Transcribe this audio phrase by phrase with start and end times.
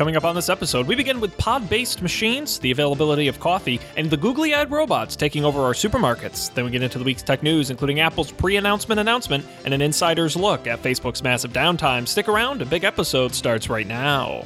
[0.00, 3.78] Coming up on this episode, we begin with pod based machines, the availability of coffee,
[3.98, 6.50] and the googly eyed robots taking over our supermarkets.
[6.54, 9.82] Then we get into the week's tech news, including Apple's pre announcement announcement and an
[9.82, 12.08] insider's look at Facebook's massive downtime.
[12.08, 14.42] Stick around, a big episode starts right now.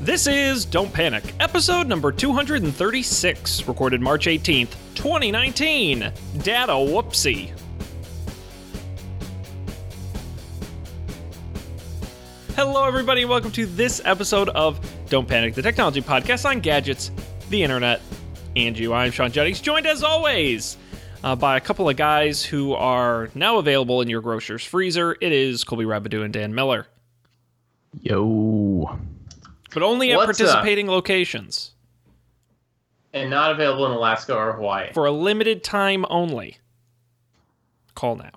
[0.00, 6.12] This is Don't Panic, episode number 236, recorded March 18th, 2019.
[6.38, 7.50] Data whoopsie.
[12.56, 17.10] Hello, everybody, and welcome to this episode of Don't Panic, the technology podcast on gadgets,
[17.50, 18.00] the internet,
[18.54, 18.92] and you.
[18.92, 20.76] I'm Sean Jennings, joined as always
[21.24, 25.16] uh, by a couple of guys who are now available in your grocer's freezer.
[25.20, 26.86] It is Colby Rabidou and Dan Miller,
[28.00, 28.98] Yo.
[29.72, 30.46] but only at What's up?
[30.46, 31.72] participating locations
[33.12, 34.92] and not available in Alaska or Hawaii.
[34.92, 36.58] for a limited time only.
[37.96, 38.30] Call now.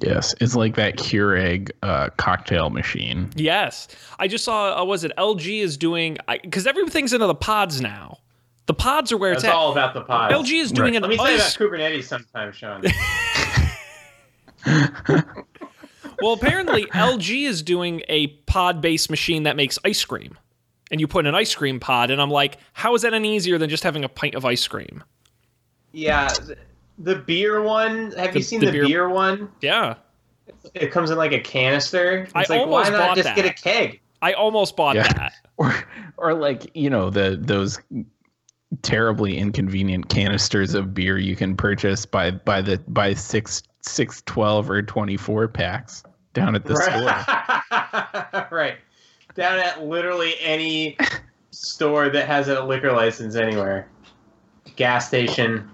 [0.00, 3.30] Yes, it's like that Keurig uh, cocktail machine.
[3.34, 4.80] Yes, I just saw.
[4.80, 8.18] Uh, was it LG is doing because everything's into the pods now.
[8.66, 9.54] The pods are where It's it's at.
[9.54, 10.34] all about the pods.
[10.34, 10.96] LG is doing Right.
[10.96, 11.46] an Let me tell you about.
[11.48, 12.82] Kubernetes sometime, Sean.
[16.20, 20.36] Well, apparently LG is doing a pod-based machine that makes ice cream,
[20.90, 23.36] and you put in an ice cream pod, and I'm like, how is that any
[23.36, 25.04] easier than just having a pint of ice cream?
[25.92, 26.58] yeah, th-
[26.98, 28.12] the beer one.
[28.12, 29.08] Have The- you seen the the, beer- beer...
[29.08, 29.50] one?
[29.60, 29.94] Yeah,
[30.74, 32.22] It comes in like a canister.
[32.24, 33.36] It's I like, almost why not bought just that.
[33.36, 34.00] get a keg?
[34.22, 35.12] I almost bought Yeah.
[35.12, 35.32] that.
[35.58, 35.74] Or
[36.16, 37.80] or like, you know, the those
[38.82, 44.70] terribly inconvenient canisters of beer you can purchase by by the by six six twelve
[44.70, 47.02] or twenty four packs down at the store.
[47.02, 48.46] right.
[48.52, 48.76] right.
[49.34, 50.96] Down at literally any
[51.50, 53.88] store that has a liquor license anywhere.
[54.76, 55.68] Gas station,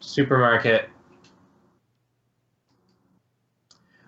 [0.00, 0.88] supermarket.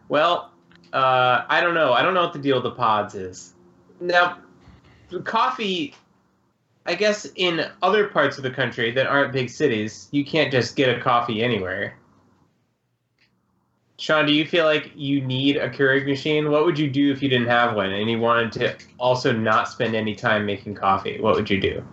[0.09, 0.53] Well,
[0.93, 1.93] uh, I don't know.
[1.93, 3.55] I don't know what the deal with the pods is.
[4.01, 4.39] Now,
[5.25, 5.95] coffee,
[6.87, 10.77] I guess in other parts of the country that aren't big cities, you can't just
[10.77, 11.99] get a coffee anywhere.
[13.99, 16.51] Sean, do you feel like you need a Keurig machine?
[16.53, 19.69] What would you do if you didn't have one and you wanted to also not
[19.69, 21.21] spend any time making coffee?
[21.21, 21.85] What would you do?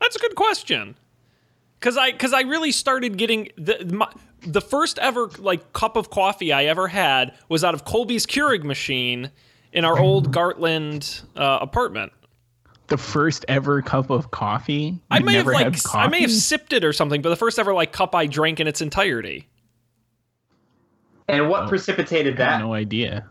[0.00, 0.94] That's a good question.
[1.80, 4.06] Cause I, cause I really started getting the my,
[4.42, 8.64] the first ever like cup of coffee I ever had was out of Colby's Keurig
[8.64, 9.30] machine
[9.72, 12.12] in our old Gartland uh, apartment.
[12.88, 14.98] The first ever cup of coffee.
[15.10, 17.30] I You may have like had s- I may have sipped it or something, but
[17.30, 19.46] the first ever like cup I drank in its entirety.
[21.28, 22.64] And what Oh, precipitated I had that?
[22.64, 23.24] no idea.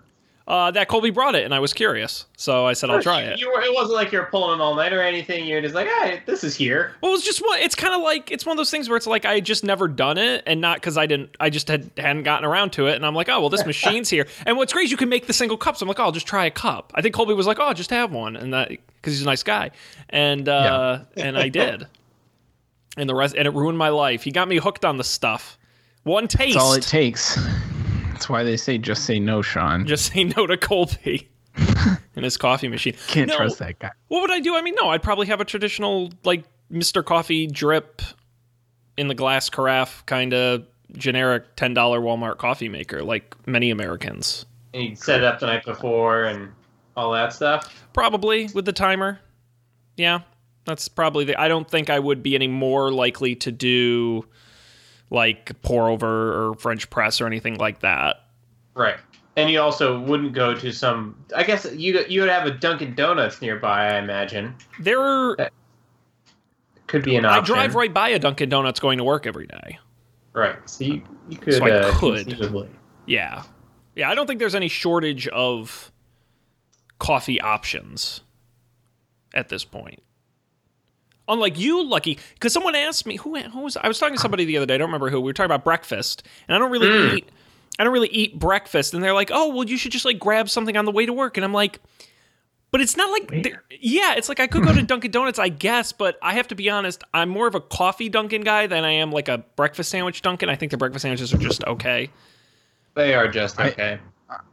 [0.49, 3.39] Uh, that Colby brought it, and I was curious, so I said I'll try it.
[3.39, 5.45] You were, it wasn't like you're pulling an all night or anything.
[5.45, 6.95] You're just like, hey, this is here.
[7.01, 7.59] Well, it's just one.
[7.59, 9.63] It's kind of like it's one of those things where it's like I had just
[9.63, 11.37] never done it, and not because I didn't.
[11.39, 14.09] I just had hadn't gotten around to it, and I'm like, oh well, this machine's
[14.09, 14.25] here.
[14.47, 15.83] And what's great is you can make the single cups.
[15.83, 16.93] I'm like, oh, I'll just try a cup.
[16.95, 19.43] I think Colby was like, oh, just have one, and that because he's a nice
[19.43, 19.69] guy,
[20.09, 21.85] and uh, and I did,
[22.97, 24.23] and the rest, and it ruined my life.
[24.23, 25.59] He got me hooked on the stuff.
[26.05, 26.55] One taste.
[26.55, 27.37] That's all it takes.
[28.19, 29.88] That's why they say just say no, Sean.
[29.88, 32.94] just say no to Colby and his coffee machine.
[33.07, 33.91] Can't No, trust that guy.
[34.09, 34.57] What would I do?
[34.57, 37.03] I mean, no, I'd probably have a traditional like Mr.
[37.03, 38.02] Coffee drip
[38.97, 44.46] in the glass carafe kind of generic $10 Walmart coffee maker like many Americans.
[44.74, 46.52] And you set it up the night before and
[46.97, 47.88] all that stuff.
[47.94, 49.22] Probably with the timer.
[49.96, 50.19] Yeah.
[50.66, 54.25] That's probably the I don't think I would be any more likely to do
[55.09, 58.18] like pour over or French press or anything like that.
[58.75, 58.97] Right.
[59.36, 61.16] And you also wouldn't go to some.
[61.36, 63.94] I guess you you would have a Dunkin' Donuts nearby.
[63.94, 65.50] I imagine There are
[66.88, 69.80] could be an I drive right by a Dunkin' Donuts going to work every day.
[70.34, 70.58] Right.
[70.70, 71.53] So you you could.
[71.56, 72.70] So I uh, could.
[73.06, 73.44] Yeah.
[73.96, 75.91] Yeah, I don't think there's any shortage of
[77.00, 78.22] coffee options
[79.34, 80.02] at this point.
[81.29, 84.46] Unlike you, Lucky, because someone asked me who who was I was talking to somebody
[84.46, 84.76] the other day.
[84.76, 85.22] I don't remember who.
[85.22, 87.17] We were talking about breakfast, and I don't really Mm.
[87.20, 87.29] eat.
[87.78, 90.49] I don't really eat breakfast, and they're like, "Oh, well, you should just like grab
[90.49, 91.79] something on the way to work." And I'm like,
[92.72, 93.47] "But it's not like,
[93.79, 96.55] yeah, it's like I could go to Dunkin' Donuts, I guess, but I have to
[96.55, 97.03] be honest.
[97.14, 100.49] I'm more of a coffee Dunkin' guy than I am like a breakfast sandwich Dunkin'.
[100.49, 102.09] I think the breakfast sandwiches are just okay.
[102.96, 103.99] They are just I- okay.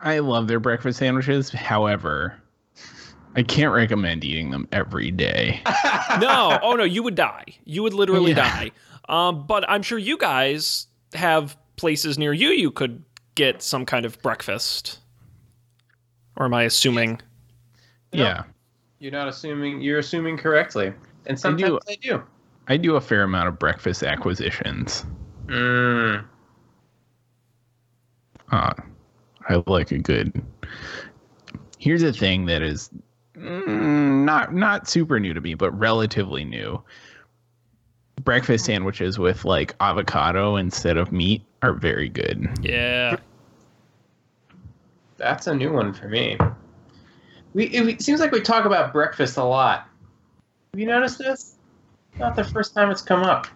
[0.01, 1.51] I love their breakfast sandwiches.
[1.51, 2.41] However,
[3.37, 5.61] I can't recommend eating them every day.
[6.21, 7.45] no, oh no, you would die.
[7.65, 8.37] You would literally Yeah.
[8.37, 8.71] die.
[9.09, 13.05] Um, but I'm sure you guys have places near you you could
[13.35, 14.99] get some kind of breakfast.
[16.37, 17.21] Or am I assuming?
[18.13, 18.45] Yeah.
[18.99, 19.83] You're not assuming.
[19.83, 20.93] You're assuming correctly.
[21.27, 22.23] And sometimes I do.
[22.69, 25.05] I do a fair amount of breakfast acquisitions.
[25.47, 26.25] Mm.
[28.51, 28.73] Uh,
[29.49, 30.43] I like a good.
[31.79, 32.91] Here's a thing that is
[33.37, 36.83] mm, not not super new to me, but relatively new.
[38.23, 42.49] Breakfast sandwiches with like avocado instead of meat are very good.
[42.63, 43.17] Yeah.
[45.17, 46.39] That's a new one for me.
[47.55, 49.89] We it, it seems like we talk about breakfast a lot.
[50.73, 51.57] Have you noticed this?
[52.19, 53.47] Not the first time it's come up.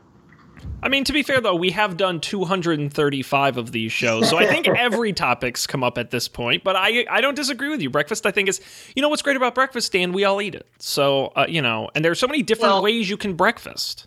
[0.82, 4.46] I mean, to be fair though, we have done 235 of these shows, so I
[4.46, 6.64] think every topic's come up at this point.
[6.64, 7.90] But I, I don't disagree with you.
[7.90, 8.60] Breakfast, I think is,
[8.96, 10.12] you know, what's great about breakfast, Dan?
[10.12, 10.66] We all eat it.
[10.78, 14.06] So, uh, you know, and there's so many different Well- ways you can breakfast.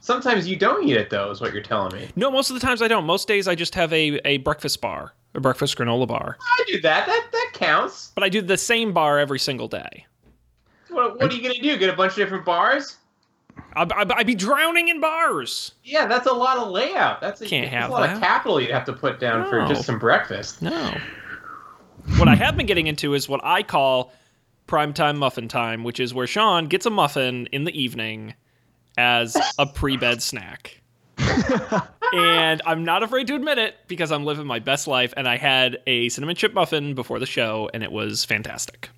[0.00, 2.08] Sometimes you don't eat it though, is what you're telling me.
[2.16, 3.04] No, most of the times I don't.
[3.04, 6.36] Most days I just have a, a breakfast bar, a breakfast granola bar.
[6.40, 7.06] I do that.
[7.06, 8.10] That that counts.
[8.16, 10.06] But I do the same bar every single day.
[10.88, 11.76] What, what are you gonna do?
[11.76, 12.96] Get a bunch of different bars?
[13.74, 15.72] I'd, I'd, be drowning in bars.
[15.82, 17.20] Yeah, that's a lot of layout.
[17.20, 19.84] That's a, Can't have a lot of capital you'd have to put down for just
[19.84, 20.60] some breakfast.
[20.60, 20.94] No.
[22.16, 24.12] what I have been getting into is what I call
[24.66, 28.34] primetime muffin time, which is where Sean gets a muffin in the evening
[28.98, 30.80] as a pre bed snack.
[32.12, 35.14] and I'm not afraid to admit it because I'm living my best life.
[35.16, 38.90] And I had a cinnamon chip muffin before the show, and it was fantastic.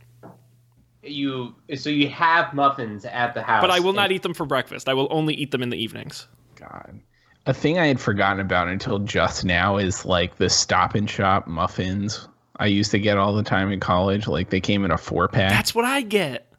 [1.04, 4.46] You so you have muffins at the house, But I will not eat them for
[4.46, 4.88] breakfast.
[4.88, 6.26] I will only eat them in the evenings.
[6.56, 7.00] God.
[7.46, 11.46] A thing I had forgotten about until just now is like the stop and shop
[11.46, 14.26] muffins I used to get all the time in college.
[14.26, 15.50] Like they came in a four pack.
[15.50, 16.52] That's what I get.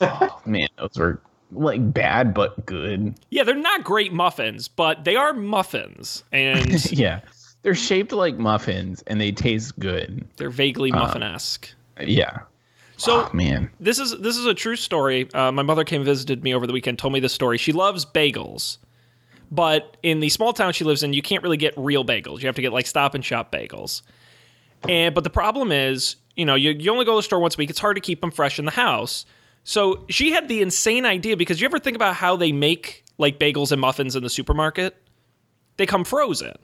[0.00, 1.20] oh, man, those were
[1.52, 3.14] like bad but good.
[3.30, 6.24] Yeah, they're not great muffins, but they are muffins.
[6.32, 7.20] And yeah.
[7.62, 10.28] They're shaped like muffins and they taste good.
[10.36, 11.70] they're vaguely uh, muffin esque.
[11.98, 12.40] Yeah.
[12.96, 13.70] So oh, man.
[13.80, 15.28] this is this is a true story.
[15.32, 17.58] Uh, my mother came and visited me over the weekend, told me this story.
[17.58, 18.78] She loves bagels,
[19.50, 22.40] but in the small town she lives in, you can't really get real bagels.
[22.40, 24.02] You have to get like Stop and Shop bagels.
[24.88, 27.56] And but the problem is, you know, you, you only go to the store once
[27.56, 27.70] a week.
[27.70, 29.26] It's hard to keep them fresh in the house.
[29.64, 33.38] So she had the insane idea because you ever think about how they make like
[33.38, 34.96] bagels and muffins in the supermarket?
[35.76, 36.56] They come frozen.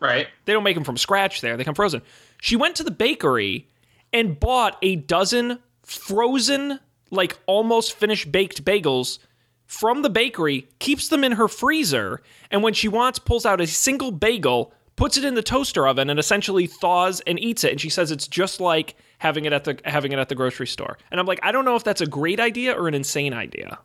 [0.00, 0.26] right.
[0.46, 1.56] They don't make them from scratch there.
[1.56, 2.02] They come frozen.
[2.40, 3.68] She went to the bakery
[4.12, 6.80] and bought a dozen frozen,
[7.10, 9.18] like almost finished baked bagels
[9.66, 12.20] from the bakery, keeps them in her freezer,
[12.50, 16.10] and when she wants, pulls out a single bagel, puts it in the toaster oven,
[16.10, 17.70] and essentially thaws and eats it.
[17.72, 20.66] And she says it's just like having it at the having it at the grocery
[20.66, 20.98] store.
[21.10, 23.78] And I'm like, I don't know if that's a great idea or an insane idea.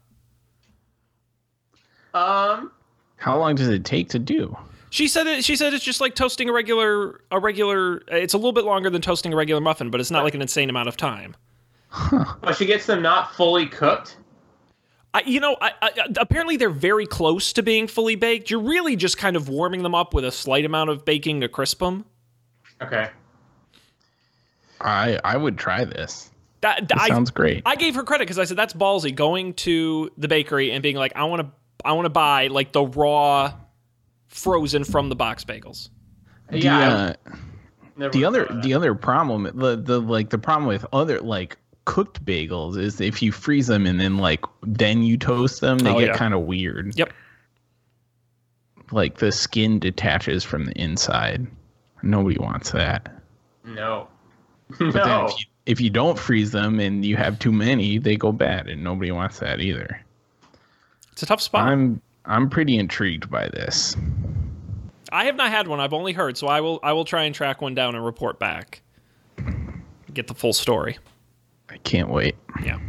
[2.13, 2.71] Um.
[3.15, 4.55] How long does it take to do?
[4.89, 5.43] She said it.
[5.43, 8.01] She said it's just like toasting a regular, a regular.
[8.07, 10.41] It's a little bit longer than toasting a regular muffin, but it's not like an
[10.41, 11.35] insane amount of time.
[12.41, 14.17] But she gets them not fully cooked.
[15.13, 18.49] I, you know, I, I, apparently they're very close to being fully baked.
[18.49, 21.49] You're really just kind of warming them up with a slight amount of baking to
[21.49, 22.05] crisp them.
[22.81, 23.09] Okay.
[24.79, 26.29] I I would try this.
[26.61, 27.63] That, That I, sounds great.
[27.65, 29.13] I gave her credit because I said that's ballsy.
[29.13, 31.51] Going to the bakery and being like, I want to,
[31.85, 33.53] I want to buy like the raw,
[34.37, 35.89] frozen from the box bagels.
[36.51, 37.13] Yeah.
[37.97, 41.57] The, uh, the other the other problem the the like the problem with other like
[41.85, 45.89] cooked bagels is if you freeze them and then like then you toast them they
[45.89, 46.17] Oh, get yeah.
[46.17, 47.11] kind of weird Yep.
[48.91, 51.47] like the skin detaches from the inside
[52.03, 53.73] nobody wants that that.
[53.73, 54.07] no.
[54.79, 55.25] but then no.
[55.27, 58.67] if you, if you don't freeze them and you have too many they go bad
[58.69, 59.99] and nobody wants that either
[61.13, 61.67] It's a tough spot.
[61.67, 63.95] i'm i'm pretty intrigued by this
[65.09, 65.79] I have not had one.
[65.79, 68.39] I've only heard, so I will, I will try and track one down and report
[68.39, 68.81] back.
[70.13, 70.97] Get the full story.
[71.69, 72.79] i can't wait Yeah.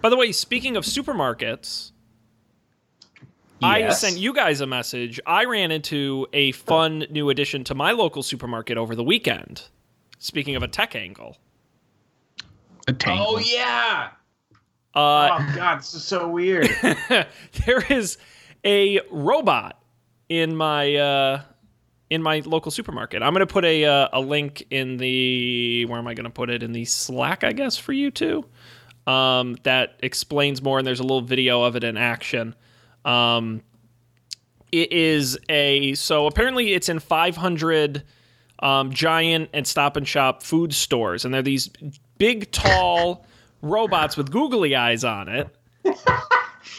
[0.00, 1.92] By the way, speaking of supermarkets,
[3.62, 5.20] I sent you guys a message.
[5.26, 9.68] I ran into a fun new addition to my local supermarket over the weekend.
[10.18, 11.36] Speaking of a tech angle,
[12.88, 14.10] a tank Oh yeah.
[14.94, 16.68] uh, Oh god, this is so weird.
[17.66, 18.18] there is
[18.64, 19.80] a robot
[20.28, 21.42] in my uh,
[22.10, 23.22] in my local supermarket.
[23.22, 26.30] I'm going to put a uh, a link in the where am I going to
[26.30, 27.44] put it in the Slack?
[27.44, 28.44] I guess for you too.
[29.06, 32.54] Um, that explains more, and there's a little video of it in action.
[33.04, 33.62] Um,
[34.72, 38.02] it is a so apparently it's in 500
[38.60, 41.68] um, giant and stop and shop food stores, and they're these
[42.18, 43.26] big, tall
[43.62, 45.48] robots with googly eyes on it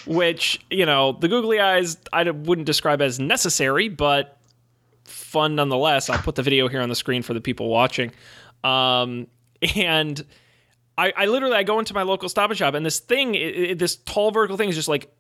[0.06, 4.38] which you know the googly eyes I wouldn't describe as necessary, but
[5.04, 6.10] fun nonetheless.
[6.10, 8.12] I'll put the video here on the screen for the people watching.
[8.64, 9.28] Um,
[9.76, 10.26] and
[10.98, 13.72] I, I literally I go into my local Stop and Shop, and this thing, i
[13.72, 15.12] i this tall vertical thing, is just like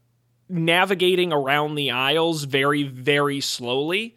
[0.50, 4.16] navigating around the aisles very, very slowly.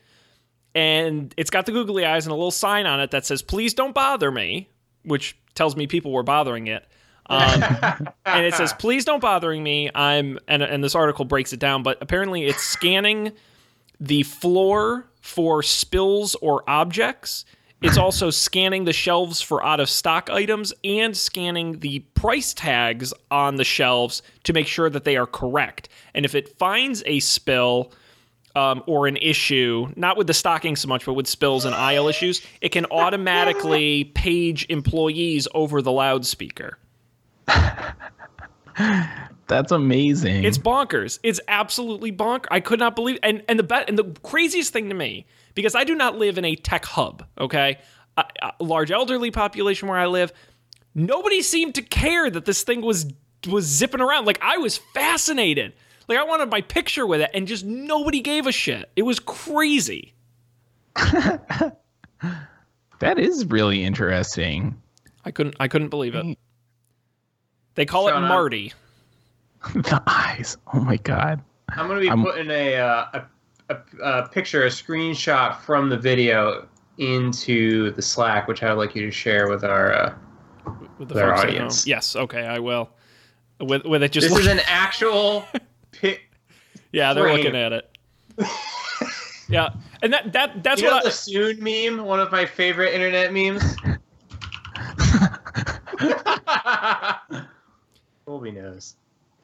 [0.74, 3.74] and it's got the googly eyes and a little sign on it that says "Please
[3.74, 4.68] don't bother me,"
[5.02, 6.86] which tells me people were bothering it.
[7.28, 7.62] Um,
[8.24, 11.82] and it says, "Please don't bothering me." I'm and and this article breaks it down,
[11.82, 13.32] but apparently it's scanning
[14.00, 17.44] the floor for spills or objects.
[17.80, 23.12] It's also scanning the shelves for out of stock items and scanning the price tags
[23.30, 25.88] on the shelves to make sure that they are correct.
[26.14, 27.92] And if it finds a spill
[28.56, 32.08] um, or an issue, not with the stocking so much, but with spills and aisle
[32.08, 36.78] issues, it can automatically page employees over the loudspeaker.
[39.48, 40.44] That's amazing.
[40.44, 41.18] It's bonkers.
[41.22, 42.44] It's absolutely bonk.
[42.50, 45.74] I could not believe and and the bet and the craziest thing to me because
[45.74, 47.24] I do not live in a tech hub.
[47.38, 47.78] Okay,
[48.16, 50.32] a, a large elderly population where I live.
[50.94, 53.10] Nobody seemed to care that this thing was
[53.48, 54.26] was zipping around.
[54.26, 55.72] Like I was fascinated.
[56.08, 58.90] Like I wanted my picture with it, and just nobody gave a shit.
[58.96, 60.14] It was crazy.
[60.94, 61.78] that
[63.18, 64.80] is really interesting.
[65.24, 65.56] I couldn't.
[65.58, 66.38] I couldn't believe it.
[67.78, 68.72] They call Sean, it I'm- Marty.
[69.72, 70.56] the eyes.
[70.74, 71.40] Oh my god.
[71.68, 73.22] I'm gonna be I'm- putting a, uh, a,
[73.70, 76.66] a a picture, a screenshot from the video
[76.98, 79.92] into the Slack, which I would like you to share with our.
[79.92, 80.14] Uh,
[80.98, 81.86] With the their folks audience.
[81.86, 82.16] Yes.
[82.16, 82.42] Okay.
[82.46, 82.90] I will.
[83.60, 84.28] With with it just.
[84.28, 85.46] this is an actual.
[86.02, 86.18] Pi-
[86.92, 87.36] yeah, they're frame.
[87.36, 87.94] looking at it.
[89.48, 89.68] yeah,
[90.02, 91.04] and that that that's you know what.
[91.04, 93.76] the I, soon meme, one of my favorite internet memes.
[98.38, 98.94] Colby knows.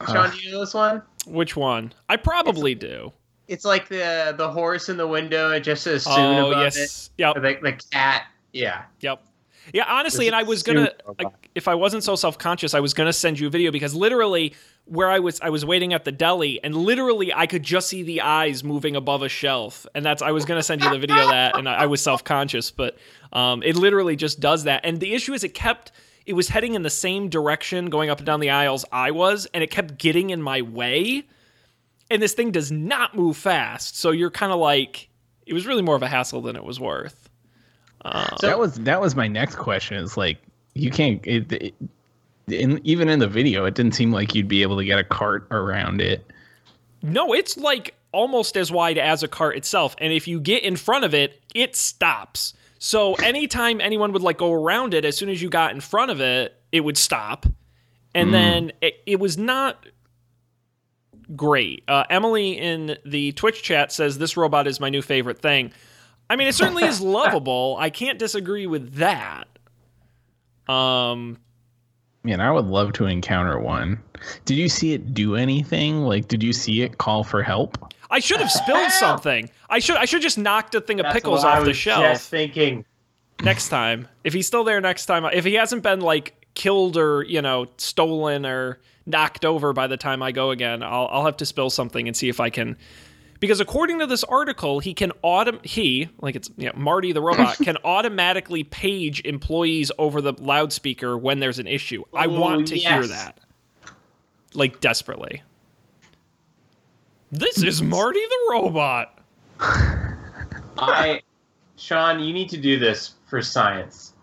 [0.07, 1.01] Sean, do you know this one?
[1.25, 1.93] which one?
[2.07, 3.11] I probably do.
[3.47, 5.51] It's like the the horse in the window.
[5.51, 7.09] It just says soon oh above yes.
[7.17, 7.35] Yep.
[7.35, 8.27] The, the cat.
[8.53, 8.83] Yeah.
[9.01, 9.21] Yep.
[9.73, 11.33] Yeah, honestly, and I was gonna, robot.
[11.33, 14.53] I- if I wasn't so self-conscious, I was gonna send you a video because literally,
[14.85, 18.03] where I was, I was waiting at the deli, and literally, I could just see
[18.03, 21.17] the eyes moving above a shelf, and that's, I was gonna send you the video
[21.17, 22.97] of that, and I, I was self-conscious, but
[23.33, 25.91] um, it literally just does that, and the issue is, it kept,
[26.25, 29.47] it was heading in the same direction, going up and down the aisles I was,
[29.53, 31.23] and it kept getting in my way,
[32.09, 35.09] and this thing does not move fast, so you're kind of like,
[35.45, 37.29] it was really more of a hassle than it was worth.
[38.39, 39.97] So that was that was my next question.
[39.97, 40.37] Is like
[40.75, 41.73] you can't it, it,
[42.47, 45.03] in, even in the video, it didn't seem like you'd be able to get a
[45.03, 46.31] cart around it.
[47.01, 49.95] No, it's like almost as wide as a cart itself.
[49.97, 52.53] And if you get in front of it, it stops.
[52.85, 56.11] So anytime anyone would like go around it, as soon as you got in front
[56.11, 57.47] of it, it would stop.
[58.13, 59.87] And then it, it was not
[61.35, 61.83] great.
[61.87, 65.71] Uh, Emily in the Twitch chat says this robot is my new favorite thing.
[66.29, 67.75] I mean, it certainly is lovable.
[67.79, 69.47] I can't disagree with that.
[70.67, 71.39] Um,
[72.23, 73.99] Man, I would love to encounter one.
[74.45, 76.01] Did you see it do anything?
[76.01, 77.94] Like, did you see it call for help?
[78.15, 79.49] I should have spilled something.
[79.69, 82.01] I should I should just knocked a thing of pickles off the shelf.
[82.01, 82.85] Just thinking.
[83.43, 87.23] next time if he's still there next time if he hasn't been like killed or
[87.23, 91.35] you know stolen or knocked over by the time i go again i'll, I'll have
[91.37, 92.77] to spill something and see if i can
[93.41, 97.21] because according to this article he can autom he like it's you know, marty the
[97.21, 102.69] robot can automatically page employees over the loudspeaker when there's an issue i Ooh, want
[102.69, 103.37] to hear that
[104.53, 105.43] like desperately
[107.31, 109.19] this is marty the robot
[110.77, 111.21] I,
[111.77, 114.13] Sean, you need to do this for science.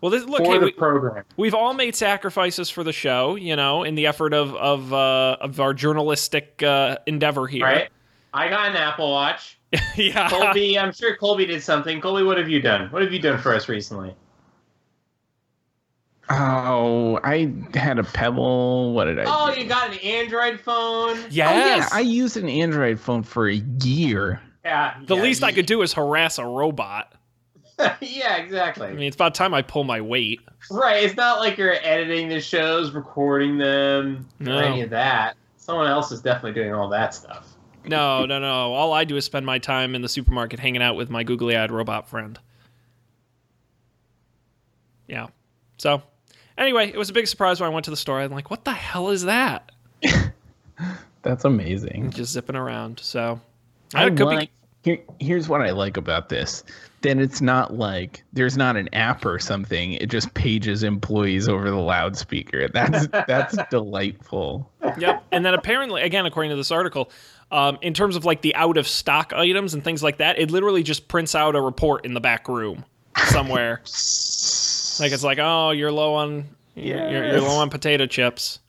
[0.00, 1.24] well this, look for hey, the we, program.
[1.36, 5.36] we've all made sacrifices for the show, you know, in the effort of of uh,
[5.40, 7.64] of our journalistic uh, endeavor here.
[7.64, 7.88] Right?
[8.34, 9.58] I got an Apple Watch.
[9.96, 10.28] yeah.
[10.28, 12.00] Colby, I'm sure Colby did something.
[12.00, 12.90] Colby, what have you done?
[12.90, 14.14] What have you done for us recently?
[16.30, 18.92] Oh, I had a Pebble.
[18.92, 19.24] What did I?
[19.26, 19.60] Oh, do?
[19.60, 21.16] you got an Android phone?
[21.18, 24.40] Oh, yeah, I used an Android phone for a year.
[24.64, 24.94] Yeah.
[25.06, 27.14] the yeah, least I could do is harass a robot.
[28.00, 28.88] yeah, exactly.
[28.88, 30.40] I mean, it's about time I pull my weight.
[30.70, 31.04] Right.
[31.04, 34.58] It's not like you're editing the shows, recording them, No.
[34.58, 35.36] or any of that.
[35.56, 37.54] Someone else is definitely doing all that stuff.
[37.86, 38.74] No, no, no.
[38.74, 41.70] All I do is spend my time in the supermarket hanging out with my googly-eyed
[41.70, 42.38] robot friend.
[45.06, 45.28] Yeah.
[45.78, 46.02] So,
[46.58, 48.20] anyway, it was a big surprise when I went to the store.
[48.20, 49.72] I'm like, "What the hell is that?"
[51.22, 52.10] That's amazing.
[52.10, 53.00] Just zipping around.
[53.00, 53.40] So,
[53.94, 54.50] I could be- like.
[54.84, 56.62] Here, here's what I like about this.
[57.00, 59.94] Then it's not like there's not an app or something.
[59.94, 62.68] It just pages employees over the loudspeaker.
[62.72, 64.70] That's that's delightful.
[64.96, 65.24] yep.
[65.32, 67.10] And then apparently, again, according to this article,
[67.50, 70.50] um, in terms of like the out of stock items and things like that, it
[70.52, 72.84] literally just prints out a report in the back room
[73.26, 73.80] somewhere.
[75.00, 78.60] Like it's like, oh, you're low on you're, you're, you're low on potato chips.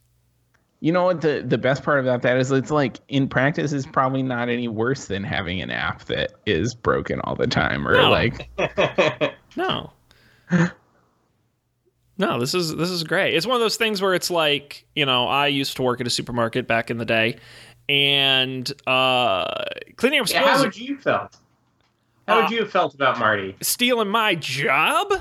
[0.82, 3.86] You know what the the best part about that is it's like in practice is
[3.86, 7.96] probably not any worse than having an app that is broken all the time or
[7.96, 8.10] No.
[8.10, 8.50] like
[9.58, 9.92] No.
[12.18, 13.34] No, this is this is great.
[13.34, 16.08] It's one of those things where it's like, you know, I used to work at
[16.08, 17.38] a supermarket back in the day,
[17.88, 19.46] and uh,
[19.96, 21.38] cleaning up Yeah, how would you felt?
[22.28, 23.56] How Uh, would you have felt about Marty?
[23.62, 25.14] stealing my job.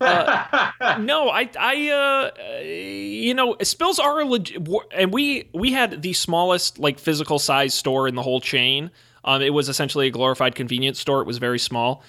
[0.00, 6.78] No, I, I, uh, you know, spills are legit, and we we had the smallest
[6.78, 8.90] like physical size store in the whole chain.
[9.24, 11.20] Um, it was essentially a glorified convenience store.
[11.20, 12.02] It was very small,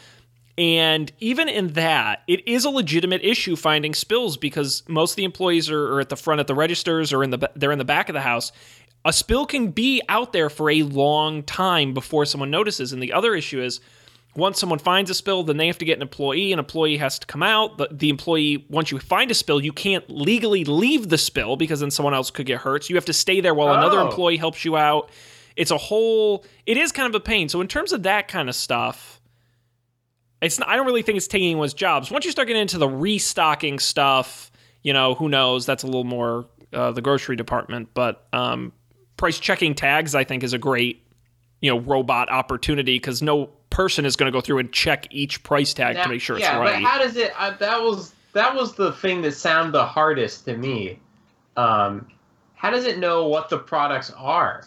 [0.58, 5.24] and even in that, it is a legitimate issue finding spills because most of the
[5.24, 7.86] employees are, are at the front at the registers or in the they're in the
[7.86, 8.52] back of the house.
[9.06, 13.14] A spill can be out there for a long time before someone notices, and the
[13.14, 13.80] other issue is
[14.38, 16.54] once someone finds a spill, then they have to get an employee.
[16.54, 17.78] An employee has to come out.
[17.80, 21.80] The, the employee, once you find a spill, you can't legally leave the spill because
[21.80, 22.84] then someone else could get hurt.
[22.86, 24.08] So you have to stay there while another Oh.
[24.08, 25.10] employee helps you out.
[25.56, 26.46] It's a whole.
[26.68, 27.50] It is kind of a pain.
[27.50, 29.20] So in terms of that kind of stuff,
[30.42, 30.60] it's.
[30.60, 32.12] Not, I don't really think it's taking anyone's jobs.
[32.12, 34.52] Once you start getting into the restocking stuff,
[34.84, 35.66] you know, who knows?
[35.66, 37.90] That's a little more uh, the grocery department.
[37.96, 38.72] But um,
[39.18, 41.04] price checking tags, I think, is a great
[41.60, 45.44] you know robot opportunity because no person is going to go through and check each
[45.44, 46.82] price tag to make sure yeah, it's right.
[46.82, 47.34] Yeah, but how does it?
[47.38, 51.00] Uh, that was that was the thing that sounded the hardest to me.
[51.56, 52.08] Um,
[52.56, 54.64] how does it know what the products are?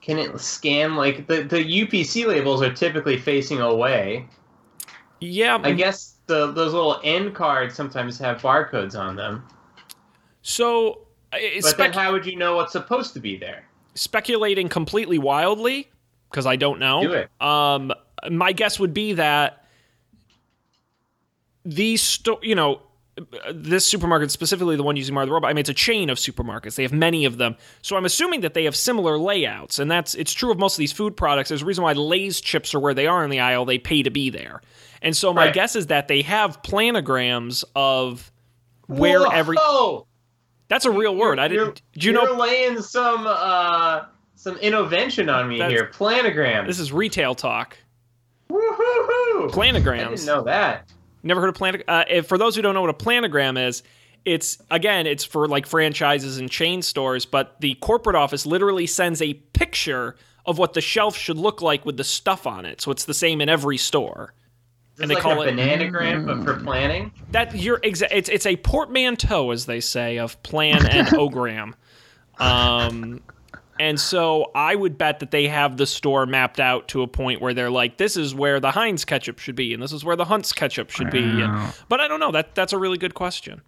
[0.00, 4.26] Can it scan like the the UPC labels are typically facing away?
[5.20, 9.46] yeah, I guess the those little end cards sometimes have barcodes on them.
[10.42, 13.64] so But then how would you know what's supposed to be there?
[13.94, 15.90] speculating completely wildly
[16.30, 17.02] because I don't know.
[17.02, 17.30] Do it.
[17.40, 17.92] Um,
[18.30, 19.64] my guess would be that
[21.64, 22.80] these, sto- you know,
[23.52, 25.50] this supermarket specifically the one using Mario the robot.
[25.50, 26.76] I mean, it's a chain of supermarkets.
[26.76, 30.14] They have many of them, so I'm assuming that they have similar layouts, and that's
[30.14, 31.50] it's true of most of these food products.
[31.50, 33.66] There's a reason why Lay's chips are where they are in the aisle.
[33.66, 34.62] They pay to be there,
[35.02, 35.54] and so my Right.
[35.54, 38.32] guess is that they have planograms of
[38.86, 39.28] where Whoa!
[39.28, 39.56] every.
[40.68, 41.38] That's a real word.
[41.38, 41.82] I You're- didn't.
[41.98, 42.22] Do you know?
[42.22, 42.40] you're know?
[42.42, 44.04] laying some uh
[44.36, 45.90] some innovation on me That's- here.
[45.92, 46.66] Planograms.
[46.66, 47.76] This is retail talk.
[48.52, 49.50] Woo-hoo-hoo.
[49.60, 50.90] I didn't know that.
[51.22, 51.82] Never heard of plan.
[51.88, 53.82] Uh, for those who don't know what a planogram is,
[54.24, 57.24] it's again, it's for like franchises and chain stores.
[57.26, 61.84] But the corporate office literally sends a picture of what the shelf should look like
[61.86, 62.80] with the stuff on it.
[62.80, 64.34] So it's the same in every store.
[64.96, 67.12] Is And they like call a it- bananagram, but for planning.
[67.30, 71.74] That you're exa- It's it's a portmanteau, as they say, of plan and ogram.
[72.38, 73.20] Um,
[73.78, 77.40] and so I would bet that they have the store mapped out to a point
[77.40, 80.16] where they're like, this is where the Heinz ketchup should be, and this is where
[80.16, 81.22] the Hunt's ketchup should be.
[81.22, 82.32] And, but I don't know.
[82.32, 83.62] That that's a really good question.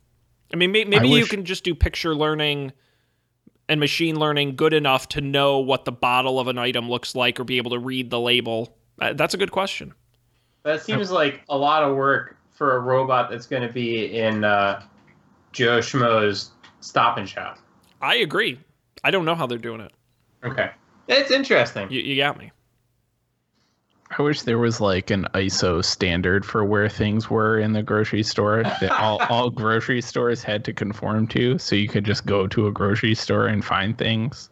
[0.53, 2.73] I mean, may, maybe you wish- can just do picture learning
[3.69, 7.41] and machine learning good enough to know what the bottle of an item looks like
[7.41, 8.77] or be able to read the label.
[9.01, 9.95] Uh, that's a good question.
[10.65, 14.45] That seems like a lot of work for a robot that's going to be in
[14.45, 14.83] uh,
[15.53, 17.59] Joe Schmo's Stop and Shop.
[18.01, 18.61] I agree.
[19.05, 19.93] I don't know how they're doing it.
[20.43, 20.71] Okay,
[21.07, 21.91] it's interesting.
[21.91, 22.51] You, you got me.
[24.17, 28.23] I wish there was like an ISO standard for where things were in the grocery
[28.23, 32.47] store that all, all grocery stores had to conform to, so you could just go
[32.47, 34.51] to a grocery store and find things.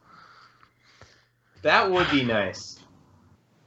[1.63, 2.81] That would be nice.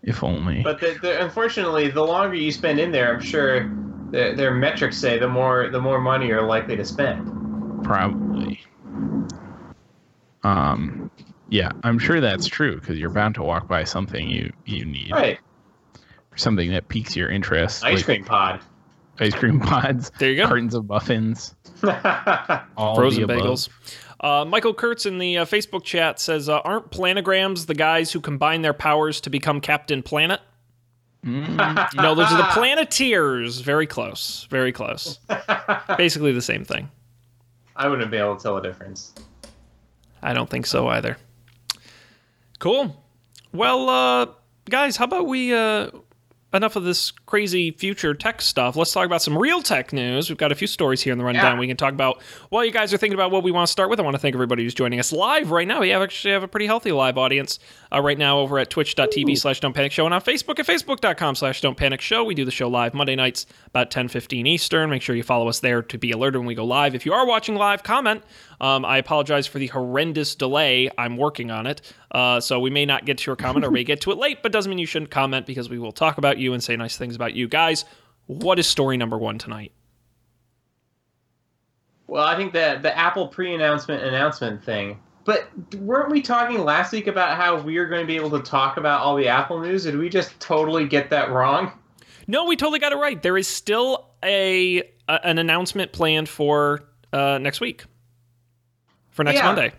[0.04, 0.62] If only.
[0.62, 3.72] But the, the, unfortunately, the longer you spend in there, I'm sure
[4.12, 7.84] their, their metrics say the more the more money you're likely to spend.
[7.84, 8.65] Probably.
[10.46, 11.10] Um,
[11.50, 15.12] yeah, I'm sure that's true because you're bound to walk by something you you need,
[15.12, 15.40] Right,
[16.36, 17.84] something that piques your interest.
[17.84, 18.60] ice like cream pod.
[19.20, 20.48] ice cream pods, There you go.
[20.48, 21.56] cartons of muffins,
[22.78, 23.46] all Frozen the above.
[23.46, 23.70] bagels.
[24.20, 28.20] Uh, Michael Kurtz in the uh, Facebook chat says, uh, "Aren't planograms the guys who
[28.22, 30.42] combine their powers to become Captain Planet?"
[31.26, 33.60] Mm, No, those are the Planeteers.
[33.62, 34.48] Very close.
[34.50, 35.20] Very close.
[35.98, 36.90] Basically the same thing.
[37.76, 39.14] I wouldn't be able to tell the difference.
[40.26, 41.18] I don't think so either.
[42.58, 43.04] Cool.
[43.54, 44.26] Well, uh,
[44.68, 45.92] guys, how about we uh,
[46.56, 48.76] enough of this crazy future tech stuff?
[48.76, 50.30] Let's talk about some real tech news.
[50.30, 51.56] We've got a few stories here in the rundown.
[51.56, 51.60] Yeah.
[51.60, 53.90] We can talk about while you guys are thinking about what we want to start
[53.90, 54.00] with.
[54.00, 55.82] I want to thank everybody who's joining us live right now.
[55.82, 57.60] We have actually have a pretty healthy live audience
[57.92, 61.36] uh, right now over at twitch.tv slash don't panic show and on Facebook at facebook.com
[61.36, 62.24] slash don't panic show.
[62.24, 64.90] We do the show live Monday nights about 10 15 Eastern.
[64.90, 66.96] Make sure you follow us there to be alerted when we go live.
[66.96, 68.24] If you are watching live, comment.
[68.62, 70.90] Um, I apologize for the horrendous delay.
[70.98, 71.82] I'm working on it.
[72.16, 74.42] Uh, so we may not get to your comment or may get to it late,
[74.42, 76.96] but doesn't mean you shouldn't comment because we will talk about you and say nice
[76.96, 77.46] things about you.
[77.46, 77.84] Guys,
[78.28, 79.74] what is story number one tonight?
[82.08, 85.50] Well, I think that the Apple pre-announcement announcement thing But
[85.80, 88.78] weren't we talking last week about how we are going to be able to talk
[88.78, 89.84] about all the Apple news?
[89.84, 91.74] Did we just totally get that wrong?
[92.28, 93.22] No, we totally got it right.
[93.22, 97.84] There is still a, a an announcement planned for uh, next week.
[99.10, 99.48] For next Yeah.
[99.48, 99.74] Monday.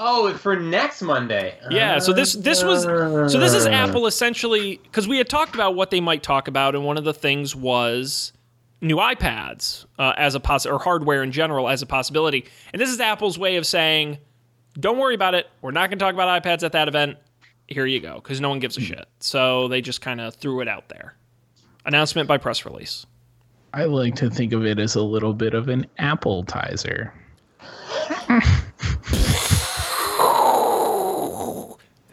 [0.00, 1.58] Oh, for next Monday.
[1.70, 3.70] Yeah, so this this was so this is Uh.
[3.70, 7.04] Apple essentially because we had talked about what they might talk about, and one of
[7.04, 8.32] the things was
[8.80, 12.46] new iPads uh, as a poss or hardware in general as a possibility.
[12.72, 14.18] And this is Apple's way of saying,
[14.78, 15.48] "Don't worry about it.
[15.62, 17.16] We're not going to talk about iPads at that event.
[17.66, 19.06] Here you go," because no one gives a shit.
[19.18, 21.16] So they just kind of threw it out there.
[21.84, 23.04] Announcement by press release.
[23.74, 27.12] I like to think of it as a little bit of an appetizer.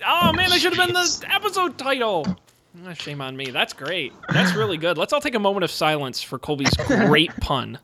[0.07, 2.25] Oh man, that should have been the episode title.
[2.85, 3.51] Ah, shame on me.
[3.51, 4.13] That's great.
[4.29, 4.97] That's really good.
[4.97, 7.79] Let's all take a moment of silence for Colby's great pun.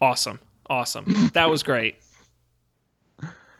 [0.00, 0.38] Awesome.
[0.68, 1.30] Awesome.
[1.34, 1.96] That was great.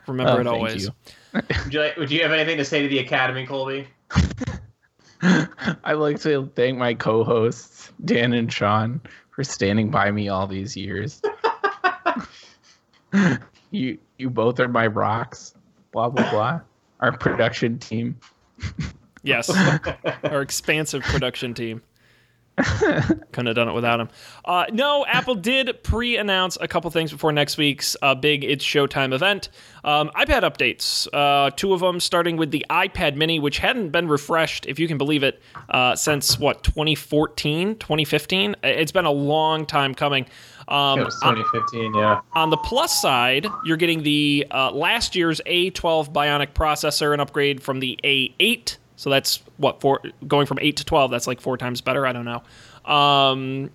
[0.06, 0.84] Remember Oh, it always.
[0.86, 0.90] you.
[1.34, 3.86] Would you, like, would you have anything to say to the Academy, Colby?
[5.22, 10.46] I would like to thank my co-hosts Dan and Sean for standing by me all
[10.46, 11.22] these years.
[13.72, 15.54] you you both are my rocks.
[15.90, 16.60] Blah blah blah.
[17.00, 18.18] Our production team.
[19.24, 19.48] Yes.
[20.24, 21.82] Our expansive production team.
[22.56, 24.08] Couldn't have done it without him.
[24.44, 29.14] Uh, no, Apple did pre-announce a couple things before next week's uh, big It's Showtime
[29.14, 29.48] event.
[29.84, 34.06] Um, iPad updates, uh, two of them, starting with the iPad Mini, which hadn't been
[34.06, 38.56] refreshed, if you can believe it, uh, since what 2014, 2015.
[38.62, 40.26] It's been a long time coming.
[40.68, 42.20] Um, It was 2015, yeah.
[42.34, 47.62] on the plus side, you're getting the uh, last year's A12 Bionic processor, an upgrade
[47.62, 48.76] from the A8.
[48.96, 51.10] So that's what four going from eight to 12.
[51.10, 52.06] That's like four times better.
[52.06, 52.42] I don't know.
[52.92, 53.70] Um,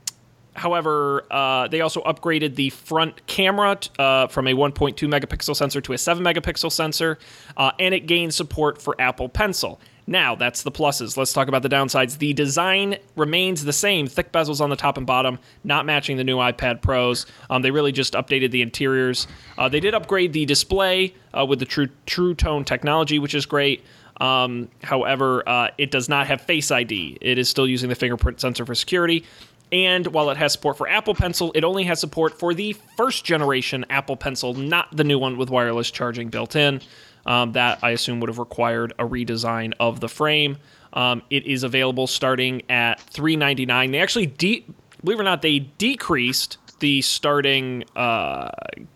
[0.53, 5.81] however, uh, they also upgraded the front camera t- uh, from a 1.2 megapixel sensor
[5.81, 7.19] to a 7 megapixel sensor,
[7.57, 9.79] uh, and it gained support for Apple Pencil.
[10.09, 11.17] Now, that's the pluses.
[11.17, 12.17] Let's talk about the downsides.
[12.17, 16.23] The design remains the same thick bezels on the top and bottom, not matching the
[16.23, 17.25] new iPad Pros.
[17.49, 19.27] Um, they really just updated the interiors.
[19.57, 23.45] Uh, they did upgrade the display uh, with the True, True Tone technology, which is
[23.45, 23.83] great.
[24.21, 27.17] Um, however, uh, it does not have Face ID.
[27.19, 29.25] It is still using the fingerprint sensor for security.
[29.73, 33.25] And while it has support for Apple Pencil, it only has support for the first
[33.25, 36.79] generation Apple Pencil, not the new one with wireless charging built in.
[37.27, 40.57] Um, that I assume would have required a redesign of the frame.
[40.93, 43.91] Um, it is available starting at 399.
[43.91, 44.65] They actually, de-
[45.03, 48.49] believe it or not, they decreased the starting uh,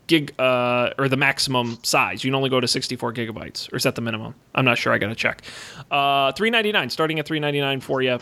[0.08, 2.24] gig uh, or the maximum size.
[2.24, 4.36] You can only go to 64 gigabytes, or is that the minimum?
[4.56, 4.94] I'm not sure.
[4.94, 5.42] I got to check.
[5.90, 8.20] Uh, 399, starting at 399 for you.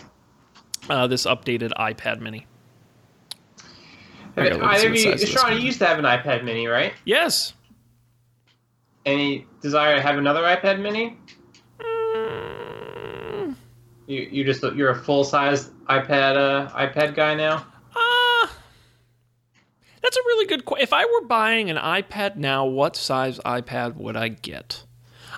[0.90, 2.48] Uh, this updated iPad Mini.
[4.38, 6.94] I gotta look Either of you, Sean, you used to have an iPad Mini, right?
[7.04, 7.54] Yes.
[9.06, 11.18] Any desire to have another iPad Mini?
[14.08, 17.66] You you just you're a full size iPad uh, iPad guy now.
[17.96, 18.48] Uh,
[20.02, 20.84] that's a really good question.
[20.84, 24.84] If I were buying an iPad now, what size iPad would I get?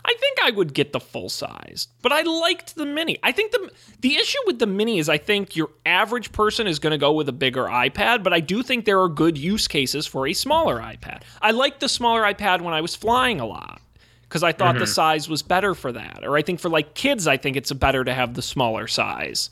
[0.04, 3.20] I think I would get the full size, but I liked the mini.
[3.24, 6.80] I think the the issue with the mini is I think your average person is
[6.80, 9.68] going to go with a bigger iPad, but I do think there are good use
[9.68, 11.22] cases for a smaller iPad.
[11.42, 13.82] I liked the smaller iPad when I was flying a lot
[14.24, 16.24] because I thought the size was better for that.
[16.24, 19.50] Or I think for like kids, I think it's better to have the smaller size.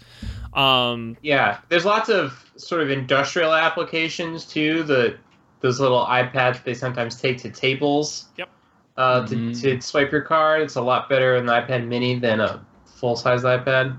[0.54, 4.84] Um, Yeah, there's lots of sort of industrial applications too.
[4.84, 5.18] The
[5.60, 8.26] those little iPads they sometimes take to tables.
[8.38, 8.50] Yep.
[9.00, 9.62] Uh, to, Mhm.
[9.62, 13.16] to swipe your card, it's a lot better in the iPad Mini than a full
[13.16, 13.96] size iPad.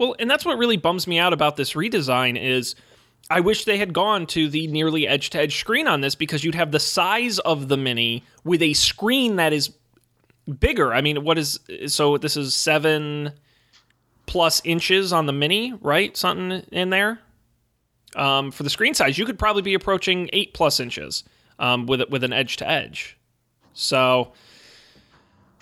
[0.00, 2.74] Well, and that's what really bums me out about this redesign is
[3.30, 6.42] I wish they had gone to the nearly edge to edge screen on this because
[6.42, 9.70] you'd have the size of the mini with a screen that is
[10.58, 10.92] bigger.
[10.94, 13.32] I mean, what is so this is 7
[14.26, 16.16] plus inches on the mini, right?
[16.16, 17.20] Something in there.
[18.16, 21.22] Um, for the screen size, you could probably be approaching 8 plus inches
[21.58, 23.16] um, with with an edge to edge.
[23.78, 24.32] So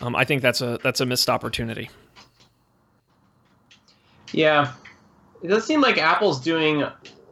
[0.01, 1.91] um, I think that's a that's a missed opportunity.
[4.33, 4.73] Yeah,
[5.43, 6.85] it does seem like Apple's doing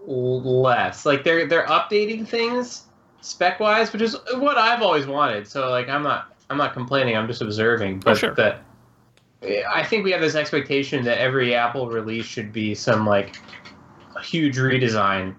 [0.07, 1.07] less.
[1.07, 2.83] Like they're they're updating things
[3.23, 5.49] spec wise, which is what I've always wanted.
[5.49, 7.17] So like I'm not I'm not complaining.
[7.17, 8.01] I'm just observing.
[8.01, 8.35] But sure.
[8.35, 8.63] that
[9.43, 13.37] I think we have this expectation that every Apple release should be some like
[14.23, 15.35] huge redesign.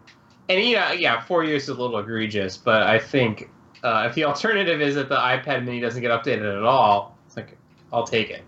[0.49, 3.49] And yeah, yeah, four years is a little egregious, but I think
[3.85, 7.37] uh, if the alternative is that the iPad Mini doesn't get updated at all, it's
[7.37, 7.55] like
[7.93, 8.43] I'll take it.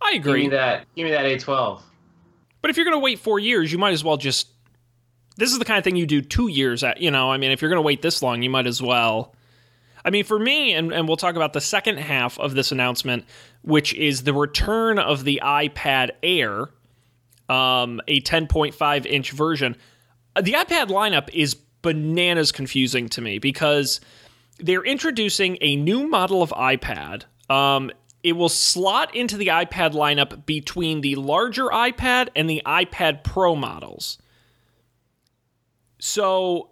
[0.00, 0.42] I agree.
[0.42, 0.86] Give me that.
[0.94, 1.82] Give me that A12.
[2.62, 4.48] But if you're going to wait four years, you might as well just
[5.36, 7.00] this is the kind of thing you do two years at.
[7.00, 9.34] You know, I mean, if you're going to wait this long, you might as well.
[10.04, 13.24] I mean, for me, and, and we'll talk about the second half of this announcement,
[13.62, 16.68] which is the return of the iPad Air,
[17.48, 19.76] um, a 10.5 inch version.
[20.40, 24.00] The iPad lineup is bananas confusing to me because
[24.58, 27.24] they're introducing a new model of iPad.
[27.50, 27.90] Um,
[28.22, 33.54] it will slot into the iPad lineup between the larger iPad and the iPad Pro
[33.54, 34.18] models.
[35.98, 36.70] So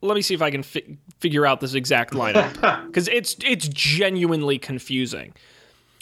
[0.00, 2.52] let me see if I can fi- figure out this exact lineup
[2.86, 5.34] because it's it's genuinely confusing.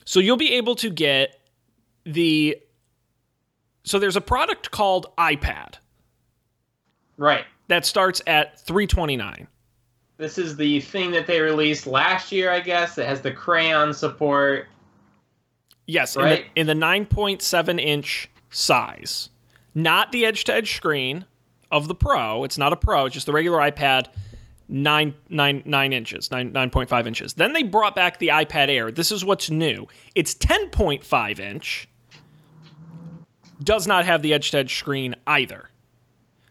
[0.04, 1.40] So you'll be able to get
[2.04, 2.58] the
[3.84, 5.74] so there's a product called iPad
[7.16, 7.44] Right.
[7.68, 9.46] that starts at 329.
[10.18, 12.96] This is the thing that they released last year, I guess.
[12.98, 14.66] It has the crayon support.
[15.86, 16.46] Yes, Right.
[16.56, 19.28] in, the, in the 9.7 inch size,
[19.74, 21.26] not the edge to edge screen
[21.70, 22.44] of the Pro.
[22.44, 23.06] It's not a Pro.
[23.06, 24.06] It's just the regular iPad,
[24.68, 27.34] nine nine nine inches, nine nine point five inches.
[27.34, 28.90] Then they brought back the iPad Air.
[28.90, 29.86] This is what's new.
[30.14, 31.88] It's 10.5 inch.
[33.62, 35.70] Does not have the edge to edge screen either.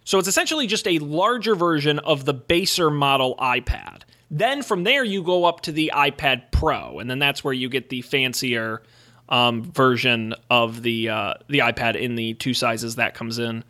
[0.06, 4.04] So it's essentially just a larger version of the baser model iPad.
[4.32, 7.70] Then from there you go up to the iPad Pro, and then that's where you
[7.70, 8.84] get the fancier
[9.30, 13.64] um, version of the uh, the iPad in the two sizes that comes in,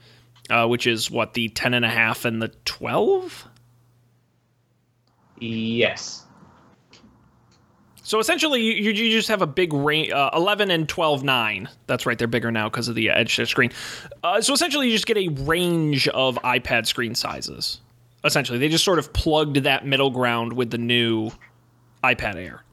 [0.49, 3.47] uh, which is what the ten and a half and the twelve.
[5.39, 6.24] Yes.
[8.05, 11.69] So essentially, you, you just have a big range, uh, 11 and 12, 9.
[11.87, 13.71] That's right, they're bigger now because of the edge to screen.
[14.23, 17.79] Uh, so essentially, you just get a range of iPad screen sizes.
[18.23, 21.31] Essentially, they just sort of plugged that middle ground with the new
[22.03, 22.63] iPad Air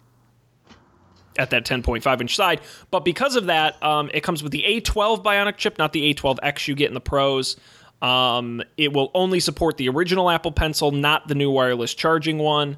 [1.39, 2.61] at that 10.5 inch side.
[2.91, 6.69] But because of that, um, it comes with the A12 Bionic chip, not the A12X
[6.69, 7.57] you get in the Pros.
[8.03, 12.77] Um, it will only support the original Apple Pencil, not the new wireless charging one.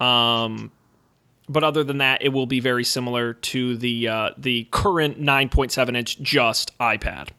[0.00, 0.72] Um,
[1.50, 5.96] but other than that, it will be very similar to the uh, the current 9.7
[5.96, 7.30] inch just iPad.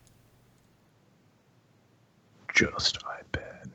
[2.54, 3.69] Just iPad.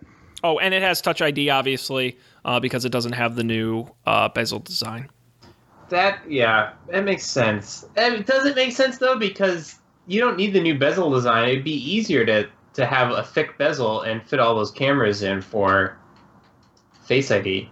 [0.44, 4.28] Oh, and it has Touch ID, obviously, uh, because it doesn't have the new uh,
[4.28, 5.08] bezel design.
[5.88, 7.86] That yeah, that makes sense.
[7.96, 11.48] And it doesn't make sense though because you don't need the new bezel design.
[11.48, 15.40] It'd be easier to to have a thick bezel and fit all those cameras in
[15.40, 15.96] for
[17.06, 17.70] Face ID.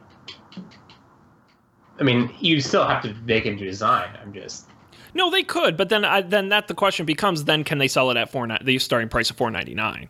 [1.98, 4.08] I mean, you still have to make a new design.
[4.20, 4.66] I'm just
[5.14, 8.10] No, they could, but then I, then that the question becomes: then can they sell
[8.10, 10.08] it at four the starting price of four ninety nine?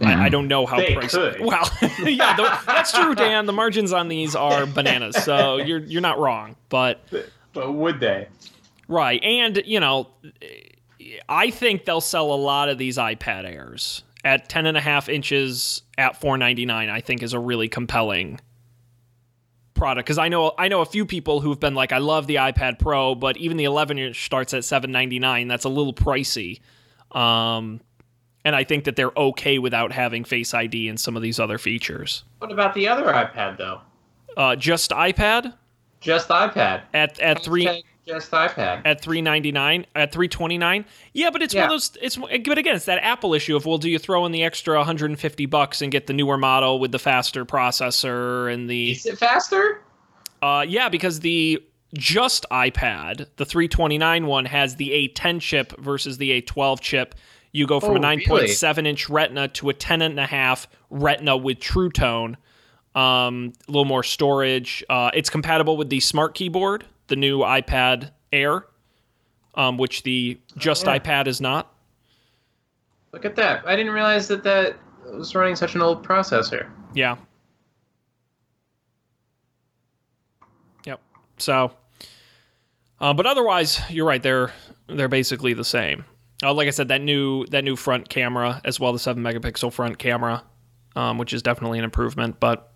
[0.00, 0.28] I, I mm-hmm.
[0.28, 1.10] don't know how They price.
[1.10, 1.40] could.
[1.44, 1.68] Well,
[2.04, 3.46] yeah, the, that's true, Dan.
[3.46, 6.56] The margins on these are bananas, so you're you're not wrong.
[6.68, 7.00] But
[7.52, 8.28] but would they?
[8.88, 9.22] Right.
[9.22, 10.08] And, you know,
[11.28, 15.08] I think they'll sell a lot of these iPad Airs at 10 and a half
[15.08, 18.40] inches at 499 I think is a really compelling
[19.78, 22.34] product because I know I know a few people who've been like I love the
[22.34, 26.60] iPad Pro but even the 11 inch starts at 799 that's a little pricey
[27.12, 27.80] um
[28.44, 31.56] and I think that they're okay without having Face ID and some of these other
[31.58, 33.80] features What about the other iPad though?
[34.36, 35.54] uh just iPad
[36.00, 36.82] Just iPad.
[36.92, 38.82] at at 3 Hashtag Just iPad.
[38.86, 42.98] at 399 at 329 yeah but it's one of those it's but again it's that
[43.04, 46.12] apple issue of well do you throw in the extra 150 bucks and get the
[46.14, 49.82] newer model with the faster processor and the Is it faster?
[50.42, 51.62] uh yeah because the
[51.94, 57.14] just ipad the 329 one has the a10 chip versus the a12 chip
[57.52, 58.46] you go from Oh, a really?
[58.48, 62.36] 9.7 inch retina to a 10 and a half retina with true tone
[62.94, 64.82] um, a little more storage.
[64.88, 68.66] Uh, it's compatible with the smart keyboard, the new iPad Air,
[69.54, 70.98] um, which the just yeah.
[70.98, 71.74] iPad is not.
[73.12, 73.66] Look at that.
[73.66, 76.68] I didn't realize that that was running such an old processor.
[76.94, 77.16] Yeah.
[80.84, 81.00] Yep.
[81.38, 81.72] So,
[83.00, 84.22] uh, but otherwise, you're right.
[84.22, 84.52] They're
[84.86, 86.04] they're basically the same.
[86.42, 89.72] Uh, like I said, that new that new front camera as well, the seven megapixel
[89.72, 90.44] front camera,
[90.94, 92.38] um, which is definitely an improvement.
[92.38, 92.72] But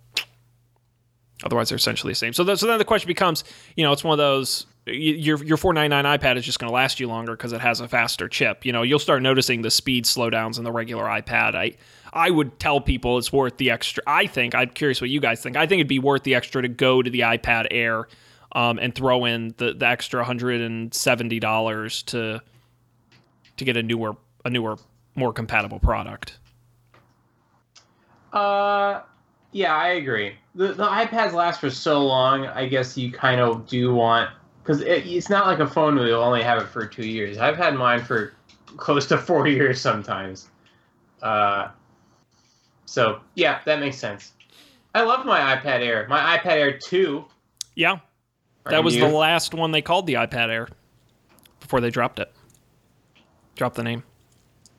[1.44, 2.33] otherwise, they're essentially the same.
[2.33, 3.44] So, so then the question becomes,
[3.76, 4.66] you know, it's one of those.
[4.85, 7.87] Your your 499 iPad is just going to last you longer because it has a
[7.87, 8.64] faster chip.
[8.64, 11.55] You know, you'll start noticing the speed slowdowns in the regular iPad.
[11.55, 11.76] I
[12.12, 14.02] I would tell people it's worth the extra.
[14.07, 15.57] I think I'm curious what you guys think.
[15.57, 18.09] I think it'd be worth the extra to go to the iPad Air
[18.52, 22.42] um, and throw in the, the extra hundred and seventy dollars to
[23.57, 24.76] to get a newer a newer
[25.14, 26.38] more compatible product.
[28.33, 29.02] Uh,
[29.52, 30.35] yeah, I agree.
[30.54, 32.46] The the iPads last for so long.
[32.46, 34.30] I guess you kind of do want
[34.62, 37.38] because it, it's not like a phone where you'll only have it for two years.
[37.38, 38.34] I've had mine for
[38.76, 40.48] close to four years sometimes.
[41.22, 41.68] Uh,
[42.84, 44.32] So yeah, that makes sense.
[44.94, 46.06] I love my iPad Air.
[46.08, 47.24] My iPad Air two.
[47.74, 48.00] Yeah,
[48.68, 50.68] that was the last one they called the iPad Air
[51.60, 52.30] before they dropped it.
[53.56, 54.02] Dropped the name.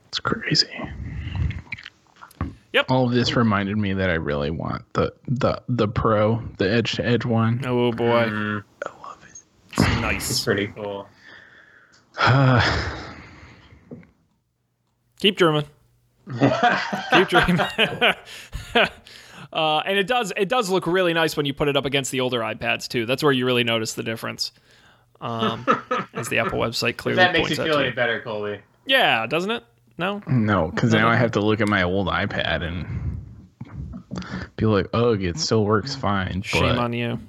[0.09, 0.67] It's crazy.
[2.73, 2.89] Yep.
[2.89, 6.93] All of this reminded me that I really want the the the Pro, the edge
[6.93, 7.63] to edge one.
[7.65, 9.29] Oh boy, Mm, I love it.
[9.71, 10.43] it's it's nice.
[10.43, 11.07] pretty cool.
[15.19, 15.65] Keep dreaming.
[17.11, 17.59] Keep dreaming.
[19.53, 22.11] uh, and it does it does look really nice when you put it up against
[22.11, 23.05] the older iPads too.
[23.05, 24.51] That's where you really notice the difference.
[25.21, 25.65] Um,
[26.13, 28.59] as the Apple website If clearly that makes points you feel any better, Colby.
[28.85, 29.63] Yeah, doesn't it?
[29.97, 30.21] No.
[30.27, 33.23] no, because now I have to look at my old iPad and
[34.55, 37.19] be like, "Ugh, it still works fine." Shame but on you.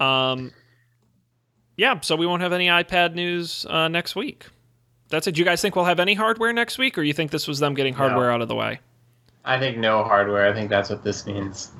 [0.00, 0.52] Um,
[1.76, 2.00] yeah.
[2.00, 4.46] So we won't have any iPad news uh, next week.
[5.08, 5.32] That's it.
[5.32, 7.58] Do you guys think we'll have any hardware next week, or you think this was
[7.58, 8.80] them getting hardware out of the way?
[9.44, 10.48] I think no hardware.
[10.50, 11.70] I think that's what this means.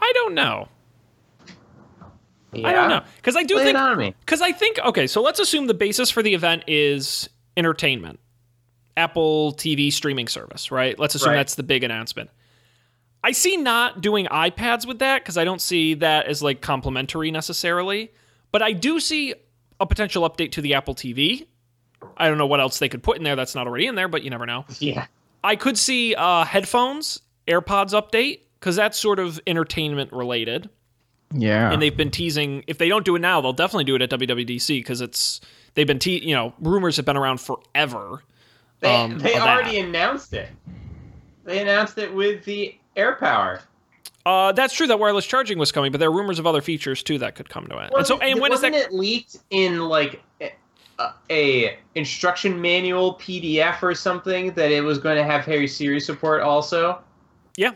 [0.00, 0.68] I don't know.
[2.52, 2.68] Yeah.
[2.68, 4.14] I don't know because I do Lay think it on me.
[4.20, 8.18] Because I think, okay, so let's assume the basis for the event is entertainment.
[8.96, 10.98] Apple TV streaming service, right?
[10.98, 11.36] Let's assume Right.
[11.36, 12.30] that's the big announcement.
[13.22, 17.30] I see not doing iPads with that because I don't see that as like complementary
[17.30, 18.10] necessarily.
[18.52, 19.34] But I do see
[19.78, 21.46] a potential update to the Apple TV.
[22.16, 24.08] I don't know what else they could put in there that's not already in there,
[24.08, 24.64] but you never know.
[24.78, 25.06] Yeah.
[25.44, 30.68] I could see uh, headphones, AirPods update because that's sort of entertainment related
[31.32, 32.64] yeah, and they've been teasing.
[32.66, 35.40] If they don't do it now, they'll definitely do it at WWDC because it's
[35.74, 38.22] they've been te- you know rumors have been around forever.
[38.80, 39.88] They, um, they already that.
[39.88, 40.48] announced it.
[41.44, 43.60] They announced it with the Air Power.
[44.26, 47.02] Uh, that's true that wireless charging was coming, but there are rumors of other features
[47.02, 47.90] too that could come to it.
[47.96, 48.86] and so, and when is wasn't that?
[48.86, 50.52] it leaked in like a,
[51.30, 56.42] a instruction manual PDF or something that it was going to have Hey Siri support
[56.42, 57.00] also?
[57.56, 57.72] Yeah,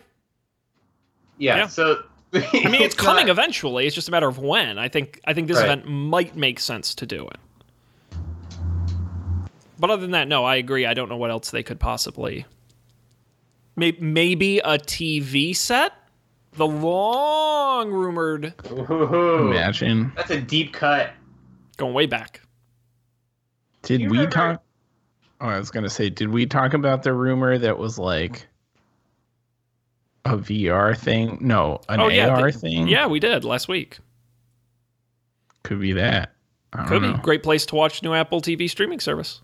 [1.39, 1.57] Yeah.
[1.57, 1.67] Yeah.
[1.67, 2.05] So
[2.35, 3.87] I mean it's coming eventually.
[3.87, 4.79] It's just a matter of when.
[4.79, 5.65] I think I think this Right.
[5.67, 7.39] event might make sense to do it.
[9.79, 10.87] But other than that, no, I agree.
[10.87, 12.47] I don't know what else they could possibly.
[13.77, 15.93] Maybe, maybe a TV set.
[16.53, 20.13] The long rumored, Ooh, imagine.
[20.15, 21.11] that's a deep cut.
[21.77, 22.41] going way back.
[23.83, 24.63] Did we remember- talk?
[25.41, 28.47] Oh, I was gonna say, did we talk about the rumor that was like
[30.25, 31.39] a VR thing?
[31.41, 32.89] No, an Oh, yeah, AR the- thing.
[32.89, 33.99] Yeah, we did last week.
[35.63, 36.35] could be that.
[36.75, 37.13] I don't Could know.
[37.15, 39.41] be great place to watch new Apple TV streaming service.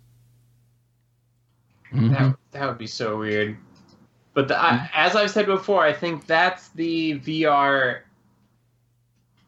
[1.93, 2.11] Mhm.
[2.11, 3.57] That, that would be so weird.
[4.35, 8.01] But the, I, as I've said before, I think that's the VR.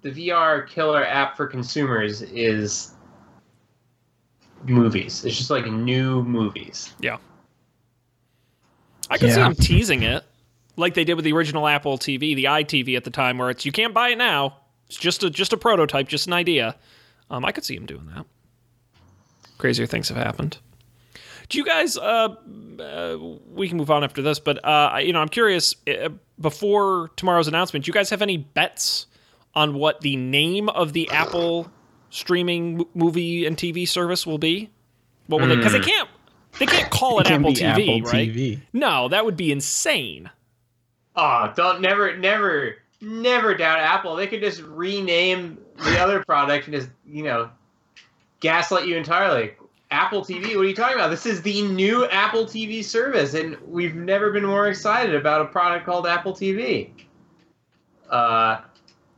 [0.00, 2.94] The VR killer app for consumers is
[4.64, 5.24] movies.
[5.24, 6.94] It's just like new movies.
[7.00, 7.18] Yeah,
[9.10, 9.44] I could see Yeah.
[9.48, 10.24] them teasing it,
[10.76, 13.64] like they did with the original Apple TV, the iTV at the time, where it's
[13.64, 14.58] you can't buy it now.
[14.88, 16.76] It's just a just a prototype, just an idea.
[17.30, 18.26] Um, I could see them doing that.
[19.58, 20.58] Crazier things have happened.
[21.48, 21.96] Do you guys?
[21.96, 22.34] Uh,
[22.80, 23.16] uh,
[23.52, 25.74] we can move on after this, but uh, you know, I'm curious.
[25.86, 29.06] Uh, before tomorrow's announcement, do you guys have any bets
[29.54, 31.70] on what the name of the Apple
[32.10, 34.70] streaming m- movie and TV service will be?
[35.26, 35.56] What will they?
[35.56, 36.08] Because they can't.
[36.58, 38.28] They can't call it, It Apple TV, Apple right?
[38.28, 38.60] TV.
[38.72, 40.30] No, that would be insane.
[41.16, 44.16] Oh, don't never, never, never doubt Apple.
[44.16, 47.50] They could just rename the other product and just, you know,
[48.40, 49.52] gaslight you entirely.
[49.90, 51.10] Apple TV, what are you talking about?
[51.10, 55.44] This is the new Apple TV service, and we've never been more excited about a
[55.44, 56.90] product called Apple TV.
[58.08, 58.62] Uh,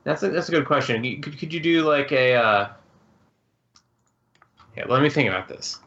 [0.03, 1.01] that's a that's a good question.
[1.21, 2.35] Could could you do like a?
[2.35, 2.69] Uh,
[4.77, 5.79] yeah, let me think about this.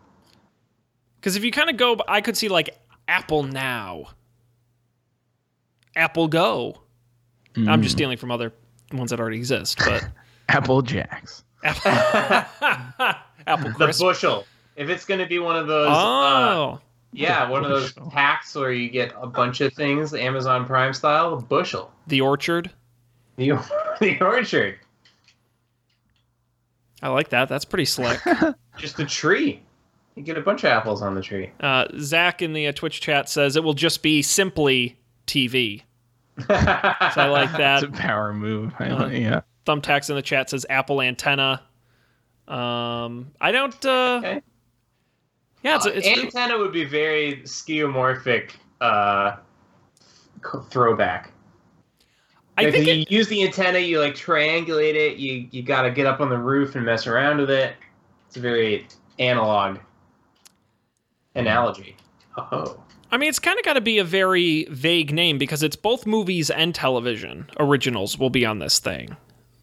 [1.19, 2.77] Because if you kind of go, I could see like
[3.09, 4.07] Apple Now,
[5.97, 6.79] Apple Go.
[7.57, 7.97] I'm just Mm.
[7.97, 8.53] stealing from other
[8.93, 10.07] ones that already exist, but
[10.49, 11.43] Apple Jacks.
[11.63, 11.91] Apple,
[13.47, 14.45] Apple The bushel.
[14.75, 15.89] If it's going to be one of those.
[15.89, 16.79] Uh, Oh,
[17.11, 21.33] Yeah, one of those packs where you get a bunch of things, Amazon Prime style,
[21.33, 21.91] a bushel.
[22.05, 22.69] the orchard.
[23.37, 23.51] The,
[23.99, 24.77] the orchard.
[27.01, 27.49] I like that.
[27.49, 28.19] That's pretty slick.
[28.77, 29.61] Just a tree.
[30.15, 31.51] You get a bunch of apples on the tree.
[31.59, 35.83] Uh, Zach in the uh, Twitch chat says it will just be simply TV.
[36.39, 37.83] So I like that.
[37.83, 38.73] It's a power move.
[38.79, 39.41] I Uh, like- yeah.
[39.65, 41.61] Thumbtacks in the chat says Apple antenna.
[42.47, 43.85] Um, I don't.
[43.85, 44.41] Uh, Okay.
[45.63, 49.37] Yeah, it's, it's Antenna would be very skeuomorphic uh,
[50.69, 51.33] throwback.
[52.57, 55.91] I think you it, use the antenna, you like triangulate it, you, you got to
[55.91, 57.75] get up on the roof and mess around with it.
[58.27, 58.87] It's a very
[59.19, 59.79] analog
[61.35, 61.97] analogy.
[62.37, 62.81] Oh.
[63.11, 66.05] I mean, it's kind of got to be a very vague name because it's both
[66.05, 69.15] movies and television originals will be on this thing.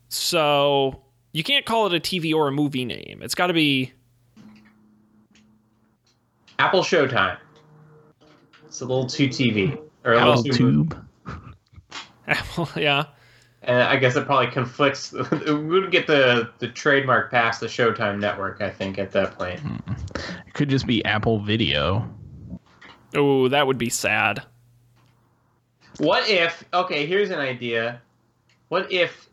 [0.08, 3.20] So you can't call it a TV or a movie name.
[3.22, 3.92] It's got to be
[6.58, 7.36] Apple Showtime.
[8.66, 10.52] It's a little too TV or a Apple little too.
[10.52, 11.06] Tube.
[12.26, 12.68] Apple.
[12.76, 13.04] yeah.
[13.62, 15.12] And I guess it probably conflicts.
[15.32, 18.60] It would get the the trademark past the Showtime network.
[18.60, 19.60] I think at that point.
[20.46, 22.08] It could just be Apple Video.
[23.14, 24.42] Oh, that would be sad.
[25.98, 26.64] What if?
[26.72, 28.00] Okay, here's an idea.
[28.68, 29.28] What if?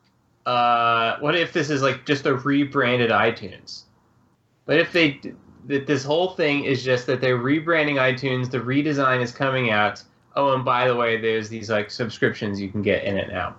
[0.45, 3.83] Uh, what if this is like just a rebranded iTunes?
[4.65, 5.19] But if they
[5.67, 8.49] that this whole thing is just that they're rebranding iTunes?
[8.51, 10.03] The redesign is coming out.
[10.35, 13.55] Oh, and by the way, there's these like subscriptions you can get in it now.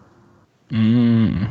[0.71, 1.49] Mm.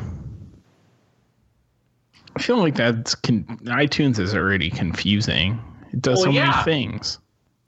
[2.36, 5.60] I feel like that's con- iTunes is already confusing.
[5.92, 6.50] It does Well, so yeah.
[6.50, 7.20] many things.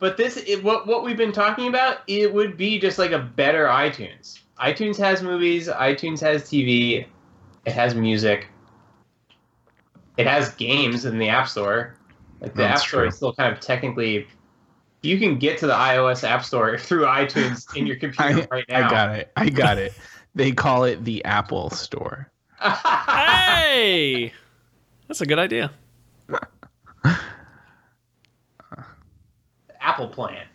[0.03, 3.19] But this, it, what what we've been talking about, it would be just like a
[3.19, 4.41] better iTunes.
[4.59, 5.69] iTunes has movies.
[5.69, 7.05] iTunes has TV.
[7.63, 8.47] It has music.
[10.17, 11.95] It has games in the App Store.
[12.41, 13.07] Like the That's App Store true.
[13.07, 14.27] is still kind of technically.
[15.03, 18.65] You can get to the iOS App Store through iTunes in your computer I, right
[18.67, 18.87] now.
[18.87, 19.31] I got it.
[19.37, 19.93] I got it.
[20.35, 22.29] They call it the Apple Store.
[22.59, 24.33] Hey,
[25.07, 25.71] that's a good idea.
[29.83, 30.45] Apple plan.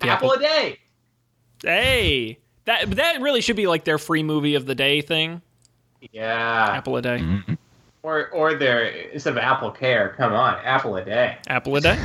[0.00, 0.78] The Apple, Apple- a day.
[1.62, 5.40] Hey, that that really should be like their free movie of the day thing.
[6.12, 6.68] Yeah.
[6.72, 7.18] Apple a day.
[7.18, 7.56] Mhm.
[8.02, 11.38] Or or their instead of Apple Care, come on, Apple a day.
[11.48, 11.98] Apple a day.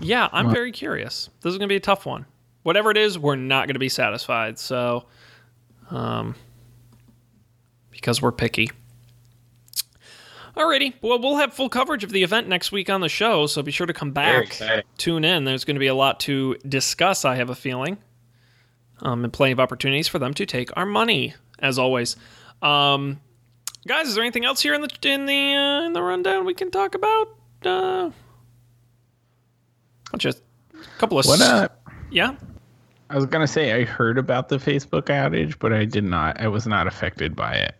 [0.00, 1.28] Yeah, I'm well- very curious.
[1.42, 2.26] This is gonna be a tough one.
[2.64, 4.58] Whatever it is, we're not gonna be satisfied.
[4.58, 5.04] So,
[5.90, 6.34] um,
[7.90, 8.70] because we're picky.
[10.56, 10.92] Alrighty.
[11.00, 13.70] Well, we'll have full coverage of the event next week on the show, so be
[13.72, 14.48] sure to come back.
[14.98, 15.44] Tune in.
[15.44, 17.96] There's going to be a lot to discuss, I have a feeling.
[19.00, 22.16] Um, and plenty of opportunities for them to take our money, as always.
[22.60, 23.20] Um,
[23.88, 26.54] guys, is there anything else here in the in the uh, in the rundown we
[26.54, 27.28] can talk about?
[27.64, 28.10] Uh,
[30.18, 30.42] just
[30.74, 31.68] a couple of What s-
[32.10, 32.36] yeah.
[33.10, 36.40] I was gonna say I heard about the Facebook outage, but I did not.
[36.40, 37.74] I was not affected by it.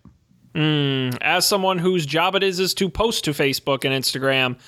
[0.54, 4.58] Mm, as someone whose job it is is to post to Facebook and Instagram,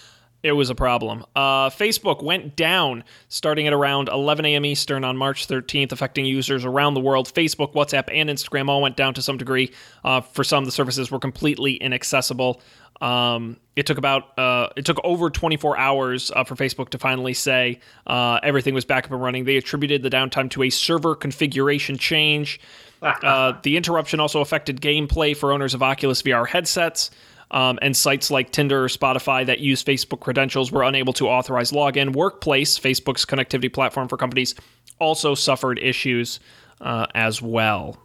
[0.44, 1.24] it was a problem.
[1.34, 4.64] Uh, Facebook went down starting at around 11 a.m.
[4.66, 7.32] Eastern on March 13th, affecting users around the world.
[7.32, 9.72] Facebook, WhatsApp, and Instagram all went down to some degree.
[10.04, 12.60] Uh, for some, the services were completely inaccessible.
[13.00, 17.34] Um, it took about uh, it took over 24 hours uh, for Facebook to finally
[17.34, 19.44] say uh, everything was back up and running.
[19.44, 22.60] They attributed the downtime to a server configuration change.
[23.04, 27.10] Uh, the interruption also affected gameplay for owners of Oculus VR headsets.
[27.50, 31.70] Um, and sites like Tinder or Spotify that use Facebook credentials were unable to authorize
[31.70, 32.16] login.
[32.16, 34.54] Workplace, Facebook's connectivity platform for companies,
[34.98, 36.40] also suffered issues
[36.80, 37.98] uh, as well.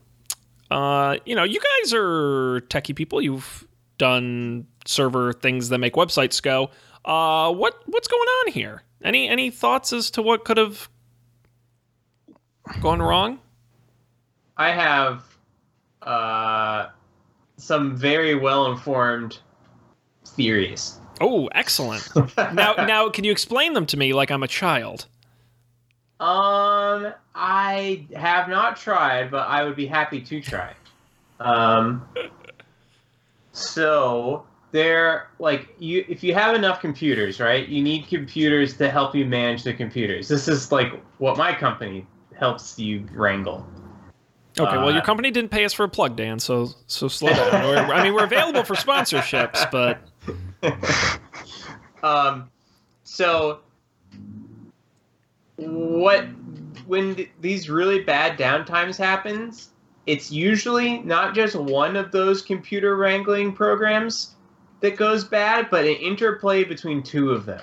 [0.70, 3.22] Uh, you know, you guys are techie people.
[3.22, 3.66] You've
[3.98, 6.70] done server things that make websites go.
[7.06, 8.84] Uh, what what's going on here?
[9.04, 10.90] Any any thoughts as to what could have
[12.82, 13.40] gone wrong?
[14.60, 15.24] I have
[16.02, 16.88] uh,
[17.56, 19.40] some very well informed
[20.26, 21.00] theories.
[21.22, 22.10] Oh, excellent.
[22.54, 25.06] now, now, can you explain them to me like I'm a child?
[26.20, 30.74] Um, I have not tried, but I would be happy to try.
[31.40, 32.06] Um,
[33.54, 36.04] so they're like you.
[36.10, 37.66] If you have enough computers, right?
[37.66, 40.28] You need computers to help you manage the computers.
[40.28, 42.06] This is like what my company
[42.38, 43.66] helps you wrangle.
[44.60, 47.30] Okay, well, your Uh, company didn't pay us for a plug, Dan, so so slow
[47.34, 47.64] down.
[47.64, 50.00] We're- I mean, we're available for sponsorships, but
[52.04, 52.50] um,
[53.04, 53.60] so
[55.58, 56.26] what
[56.88, 59.70] when th- these really bad downtimes happens,
[60.08, 64.36] it's usually not just one of those computer wrangling programs
[64.82, 67.62] that goes bad, but an interplay between two of them.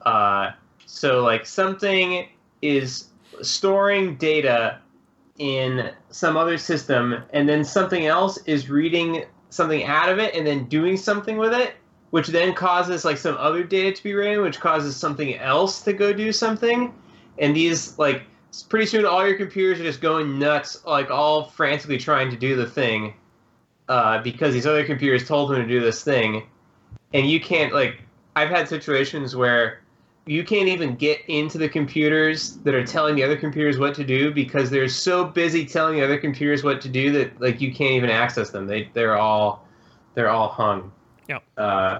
[0.00, 0.50] Uh,
[0.86, 2.26] so like something
[2.62, 3.08] is
[3.42, 4.78] storing data
[5.38, 10.46] in some other system, and then something else is reading something out of it and
[10.46, 11.74] then doing something with it
[12.12, 15.94] which then causes like some other data to be ran, which causes something else to
[15.94, 16.94] go do something.
[17.38, 18.24] And these like
[18.68, 22.54] pretty soon all your computers are just going nuts, like all frantically trying to do
[22.54, 23.14] the thing,
[23.88, 26.46] uh, because these other computers told them to do this thing,
[27.14, 28.02] and you can't like.
[28.36, 29.80] I've had situations where
[30.26, 34.04] you can't even get into the computers that are telling the other computers what to
[34.04, 37.72] do because they're so busy telling the other computers what to do that like you
[37.72, 38.66] can't even access them.
[38.66, 39.66] They they're all
[40.14, 40.92] they're all hung.
[41.28, 41.42] Yep.
[41.56, 41.98] Uh,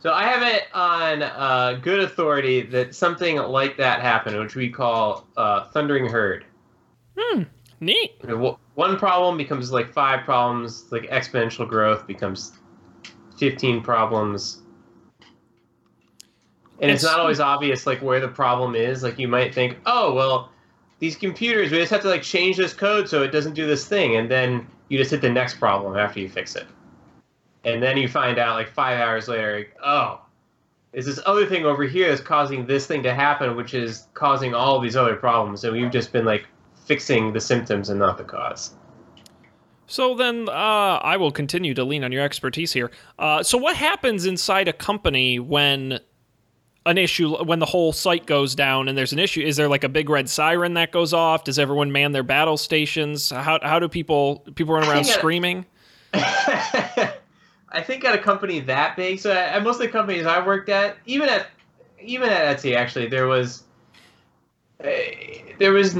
[0.00, 4.68] So I have it on uh, good authority that something like that happened, which we
[4.68, 6.44] call uh, thundering herd.
[7.16, 7.44] Hmm.
[7.80, 8.12] Neat.
[8.22, 12.52] You know, wh- One problem becomes like five problems, like exponential growth becomes
[13.38, 14.63] fifteen problems.
[16.80, 19.02] And it's, It's- not always obvious like where the problem is.
[19.02, 20.50] Like you might think, oh well,
[20.98, 23.86] these computers, we just have to like change this code so it doesn't do this
[23.86, 26.66] thing, and then you just hit the next problem after you fix it.
[27.64, 30.20] And then you find out like five hours later, like, oh,
[30.92, 34.54] is this other thing over here that's causing this thing to happen, which is causing
[34.54, 36.46] all these other problems, and we've just been like
[36.86, 38.74] fixing the symptoms and not the cause.
[39.86, 42.90] So then, uh, I will continue to lean on your expertise here.
[43.18, 46.00] Uh, so, what happens inside a company when
[46.86, 49.40] an issue, when the whole site goes down and there's an issue?
[49.40, 51.44] Is there like a big red siren that goes off?
[51.44, 53.30] Does everyone man their battle stations?
[53.30, 55.64] How how do people people run around screaming?
[56.14, 60.68] I think at a company that big, so at most of the companies I worked
[60.68, 61.46] at, even at
[62.00, 63.64] even at Etsy, actually, there was
[64.82, 64.88] uh,
[65.58, 65.96] there was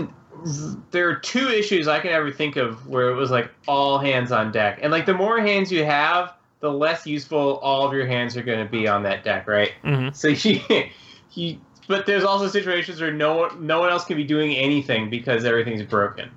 [0.91, 4.31] there are two issues I can ever think of where it was like all hands
[4.33, 8.07] on deck, and like the more hands you have, the less useful all of your
[8.07, 9.73] hands are going to be on that deck, right?
[9.83, 10.63] hmm So you,
[11.35, 15.11] you, but there's also situations where no one, no one else can be doing anything
[15.11, 16.31] because everything's broken.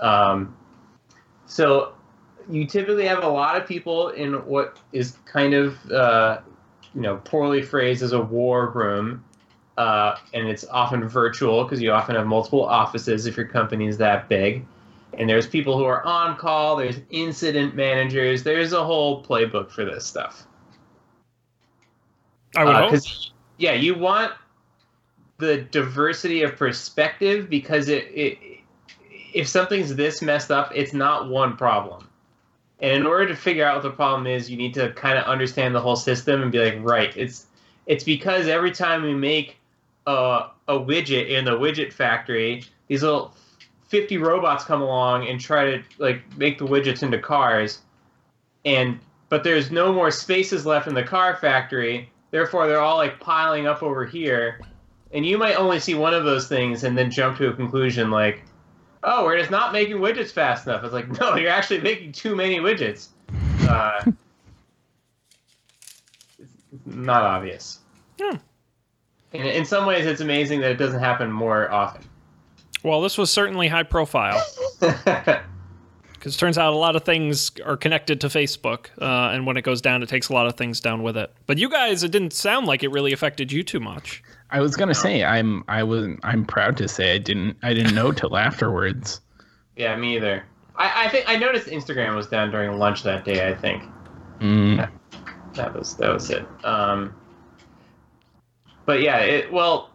[0.00, 0.56] Um,
[1.46, 1.92] so
[2.50, 6.40] you typically have a lot of people in what is kind of, uh,
[6.92, 9.24] you know, poorly phrased as a war room,
[9.78, 13.98] uh, and it's often virtual because you often have multiple offices if your company is
[13.98, 14.66] that big.
[15.20, 16.76] And there's people who are on call.
[16.76, 18.42] There's incident managers.
[18.42, 20.46] There's a whole playbook for this stuff.
[22.56, 22.90] I would uh, hope.
[22.92, 24.32] Because yeah, you want
[25.36, 28.38] the diversity of perspective because it, it
[29.34, 32.08] if something's this messed up, it's not one problem.
[32.80, 35.26] And in order to figure out what the problem is, you need to kind of
[35.26, 37.44] understand the whole system and be like, right, it's
[37.84, 39.58] it's because every time we make
[40.06, 43.34] a, a widget in the widget factory, these little
[43.90, 47.80] 50 robots come along and try to like make the widgets into cars
[48.64, 52.10] and but there's no more spaces left in the car factory.
[52.30, 54.60] Therefore they're all like piling up over here.
[55.12, 58.10] And you might only see one of those things and then jump to a conclusion
[58.10, 58.44] like
[59.02, 60.84] oh we're just not making widgets fast enough.
[60.84, 63.08] It's like no you're actually making too many widgets.
[63.68, 64.04] Uh,
[66.38, 66.52] it's
[66.86, 67.80] not obvious.
[68.20, 68.36] Hmm.
[69.32, 72.02] in, in some ways it's amazing that it doesn't happen more often
[72.82, 74.42] Well, this was certainly high profile
[74.80, 79.56] because it turns out a lot of things are connected to Facebook, uh, and when
[79.56, 81.32] it goes down, it takes a lot of things down with it.
[81.46, 84.22] But you guys, it didn't sound like it really affected you too much.
[84.50, 87.94] I was gonna say I'm I was I'm proud to say I didn't I didn't
[87.94, 89.20] know till afterwards.
[89.76, 90.44] Yeah, me either.
[90.76, 93.48] I, I think I noticed Instagram was down during lunch that day.
[93.48, 93.82] I think
[94.40, 94.90] Mm,
[95.54, 96.46] that was that was it.
[96.64, 97.14] Um,
[98.86, 99.90] but yeah, it well,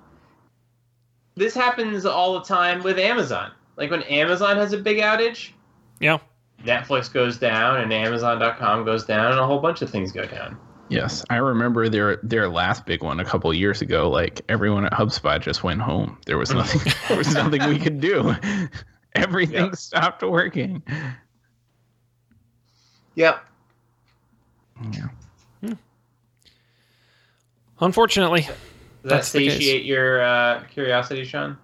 [1.36, 3.52] this happens all the time with Amazon.
[3.78, 5.52] Like when Amazon has a big outage,
[6.00, 6.18] Yeah.
[6.64, 10.58] Netflix goes down and Amazon.com goes down, and a whole bunch of things go down.
[10.90, 14.10] yes, I remember their their last big one a couple years ago.
[14.10, 16.18] Like everyone at HubSpot just went home.
[16.26, 16.92] There was nothing.
[17.08, 18.34] there was nothing we could do.
[19.14, 19.76] Everything Yep.
[19.76, 20.82] stopped working.
[23.16, 23.46] Yep.
[24.92, 25.08] Yeah.
[25.62, 25.74] Hmm.
[27.80, 28.48] Unfortunately.
[29.06, 29.54] Does that That's the case.
[29.54, 31.60] satiate your uh, curiosity, Sean?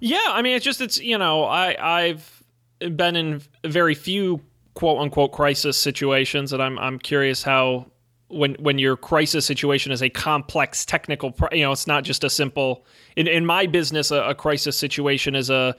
[0.00, 1.76] Yeah, I mean, it's just it's you know I
[2.08, 2.42] I've
[2.80, 4.40] been in very few
[4.74, 7.86] quote unquote crisis situations, and I'm I'm curious how
[8.26, 12.30] when when your crisis situation is a complex technical, you know, it's not just a
[12.30, 12.84] simple.
[13.14, 15.76] In in my business, a, a crisis situation is a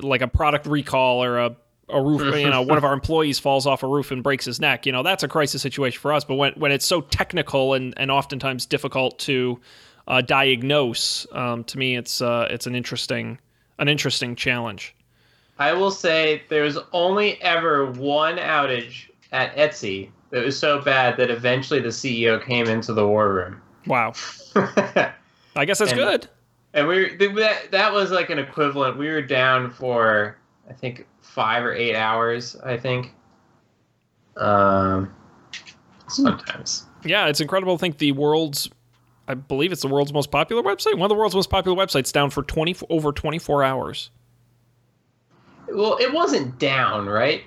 [0.00, 1.56] like a product recall or a
[1.88, 4.60] a roof, you know, one of our employees falls off a roof and breaks his
[4.60, 4.86] neck.
[4.86, 6.22] You know, that's a crisis situation for us.
[6.22, 9.60] But when when it's so technical and and oftentimes difficult to
[10.08, 13.38] uh, diagnose, um, to me, it's uh, it's an interesting
[13.78, 14.94] an interesting challenge.
[15.58, 21.30] I will say there's only ever one outage at Etsy that was so bad that
[21.30, 23.60] eventually the CEO came into the war room.
[23.86, 24.12] Wow,
[24.56, 26.28] I guess that's And- good.
[26.74, 28.96] and we that that was like an equivalent.
[28.98, 30.36] We were down for
[30.68, 32.56] I think five or eight hours.
[32.64, 33.12] I think.
[34.36, 35.14] Um,
[36.08, 36.86] sometimes.
[37.04, 38.70] Yeah, it's incredible to think the world's,
[39.28, 42.12] I believe it's the world's most popular website, one of the world's most popular websites,
[42.12, 44.10] down for twenty over twenty four hours.
[45.68, 47.42] Well, it wasn't down, right?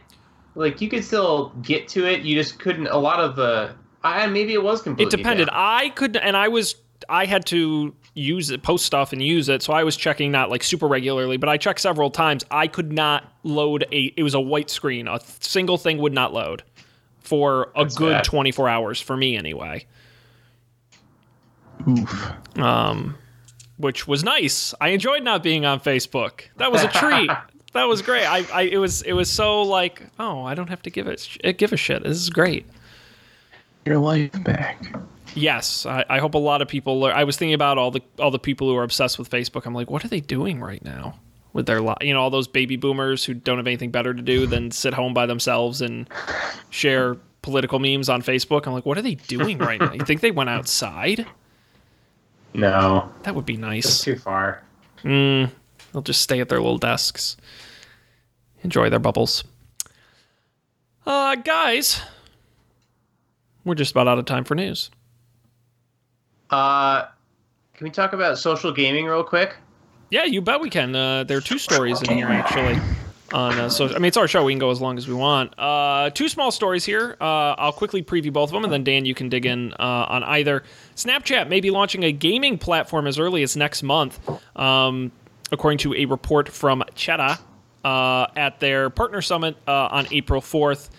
[0.56, 2.22] Like you could still get to it.
[2.22, 2.88] You just couldn't.
[2.88, 3.76] A lot of the.
[4.04, 5.14] I maybe it was completely.
[5.14, 5.48] It depended.
[5.48, 5.56] down.
[5.58, 6.76] I could, and I was,
[7.10, 9.62] I had to use it, post stuff, and use it.
[9.62, 12.46] So I was checking not like super regularly, but I checked several times.
[12.50, 14.14] I could not load a.
[14.16, 15.08] It was a white screen.
[15.08, 16.64] A single thing would not load
[17.20, 18.24] for a That's good bad.
[18.24, 19.86] twenty four hours for me anyway.
[21.88, 22.32] Oof.
[22.58, 23.16] um,
[23.78, 24.74] which was nice.
[24.80, 26.42] I enjoyed not being on Facebook.
[26.58, 27.30] That was a treat.
[27.74, 28.26] that was great.
[28.26, 31.38] I, I it was it was so like oh I don't have to give it
[31.58, 32.04] give a shit.
[32.04, 32.66] This is great.
[33.86, 34.96] Your life back.
[35.36, 37.04] Yes, I, I hope a lot of people.
[37.06, 39.66] Are, I was thinking about all the all the people who are obsessed with Facebook.
[39.66, 41.20] I'm like, what are they doing right now
[41.54, 44.22] with their li You know, all those baby boomers who don't have anything better to
[44.22, 46.08] do than sit home by themselves and
[46.70, 48.66] share political memes on Facebook.
[48.66, 49.94] I'm like, what are they doing right now?
[49.94, 51.26] You think they went outside?
[52.56, 54.02] No, That would be it's nice.
[54.02, 54.64] too far.
[55.04, 55.52] Mm,
[55.92, 57.36] they'll just stay at their little desks,
[58.64, 59.44] enjoy their bubbles.
[61.06, 62.02] Uh, guys,
[63.64, 64.90] we're just about out of time for news.
[66.50, 67.04] Uh,
[67.74, 69.56] can we talk about social gaming real quick?
[70.10, 70.96] Yeah, you bet we can.
[70.96, 72.80] Uh, there are two stories in here actually.
[73.34, 74.44] On uh, so I mean it's our show.
[74.44, 75.58] We can go as long as we want.
[75.58, 77.18] Uh, two small stories here.
[77.20, 80.06] Uh, I'll quickly preview both of them, and then Dan, you can dig in uh,
[80.10, 80.64] on either.
[80.96, 84.20] Snapchat may be launching a gaming platform as early as next month,
[84.56, 85.12] um,
[85.52, 87.40] according to a report from Cheddar
[87.84, 90.92] uh, at their partner summit uh, on April fourth.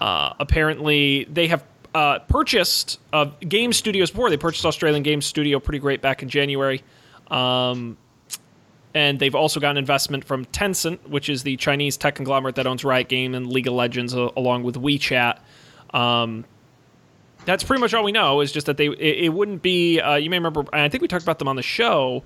[0.00, 1.64] Uh, apparently, they have
[2.26, 2.98] purchased
[3.48, 4.30] Game Studios before.
[4.30, 6.82] They purchased Australian Game Studio, PrettyGreat back in January.
[7.30, 7.96] Um,
[8.94, 12.84] and they've also gotten investment from Tencent, which is the Chinese tech conglomerate that owns
[12.84, 15.38] Riot Game and League of Legends, uh, along with WeChat.
[15.94, 16.44] Um,
[17.44, 18.40] that's pretty much all we know.
[18.40, 20.00] Is just that they it, it wouldn't be.
[20.00, 20.64] Uh, you may remember.
[20.72, 22.22] I think we talked about them on the show.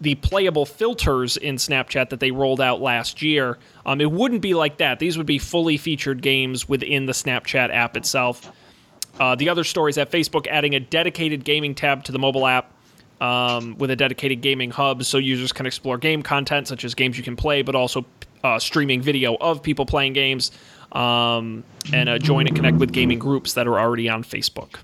[0.00, 3.58] The playable filters in Snapchat that they rolled out last year.
[3.86, 4.98] Um, it wouldn't be like that.
[4.98, 8.50] These would be fully featured games within the Snapchat app itself.
[9.20, 12.46] Uh, the other story is that Facebook adding a dedicated gaming tab to the mobile
[12.46, 12.72] app
[13.22, 17.16] um, with a dedicated gaming hub so users can explore game content such as games
[17.16, 18.04] you can play, but also
[18.42, 20.50] uh, streaming video of people playing games
[20.90, 21.62] um,
[21.92, 24.80] and uh, join and connect with gaming groups that are already on Facebook.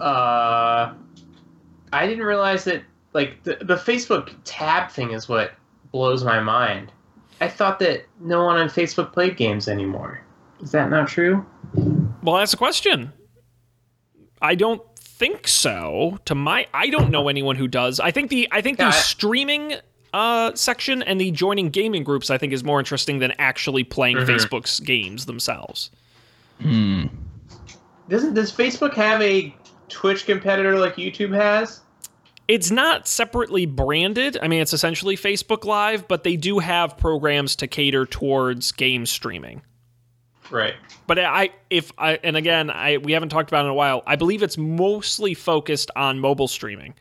[0.00, 0.94] Uh,
[1.92, 2.82] I didn't realize that
[3.12, 5.52] like the, the Facebook tab thing is what
[5.90, 6.92] blows my mind.
[7.40, 10.22] I thought that no one on Facebook played games anymore.
[10.62, 11.44] Is that not true?
[12.22, 13.12] Well, that's a question.
[14.42, 16.18] I don't think so.
[16.26, 18.00] To my, I don't know anyone who does.
[18.00, 19.74] I think the I think the Yeah, I- streaming
[20.14, 24.16] uh, section and the joining gaming groups I think is more interesting than actually playing
[24.18, 24.26] Mhm.
[24.26, 25.90] Facebook's games themselves.
[26.62, 27.04] Hmm.
[28.08, 29.54] Doesn't does Facebook have a
[29.88, 31.80] Twitch competitor like YouTube has?
[32.48, 34.38] It's not separately branded.
[34.40, 39.04] I mean, it's essentially Facebook Live, but they do have programs to cater towards game
[39.04, 39.62] streaming.
[40.50, 40.74] Right.
[41.06, 44.02] But I, if I, and again, I we haven't talked about it in a while.
[44.06, 46.94] I believe it's mostly focused on mobile streaming,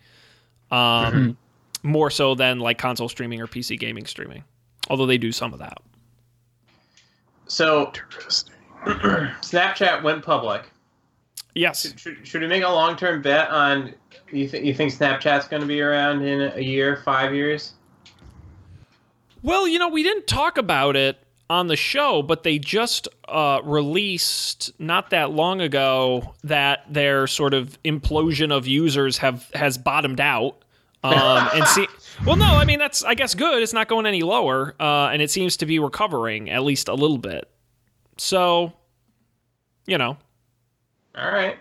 [0.72, 1.38] um,
[1.84, 4.44] more so than like console streaming or PC gaming streaming.
[4.90, 5.80] Although they do some of that.
[7.48, 8.54] So Interesting.
[8.86, 10.70] Snapchat went public.
[11.56, 11.94] Yes.
[11.98, 13.94] Should, should we make a long term bet on
[14.32, 14.48] you?
[14.48, 17.74] Th- you think Snapchat's going to be around in a year, five years?
[19.42, 23.62] Well, you know, we didn't talk about it on the show, but they just uh,
[23.64, 30.20] released not that long ago that their sort of implosion of users have has bottomed
[30.20, 30.58] out.
[31.06, 31.88] Um, and see,
[32.26, 33.62] well, no, I mean that's I guess good.
[33.62, 36.96] It's not going any lower, uh, and it seems to be recovering at least a
[36.96, 37.48] little bit.
[38.18, 38.74] So,
[39.86, 40.18] you know,
[41.16, 41.60] All right.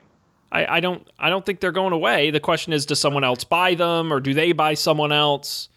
[0.50, 2.30] I, I don't I don't think they're going away.
[2.30, 5.68] The question is, does someone else buy them, or do they buy someone else?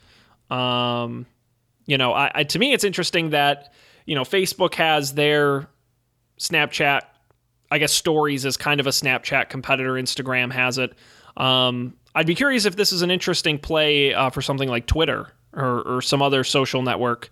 [0.50, 1.26] Um,
[1.88, 3.74] you know, I, I to me, it's interesting that
[4.08, 5.68] you know Facebook has their
[6.40, 7.02] Snapchat.
[7.70, 9.94] I guess stories is kind of a Snapchat competitor.
[9.94, 10.94] Instagram has it.
[11.36, 15.28] Um, I'd be curious if this is an interesting play uh, for something like Twitter
[15.54, 17.30] or, or some other social network.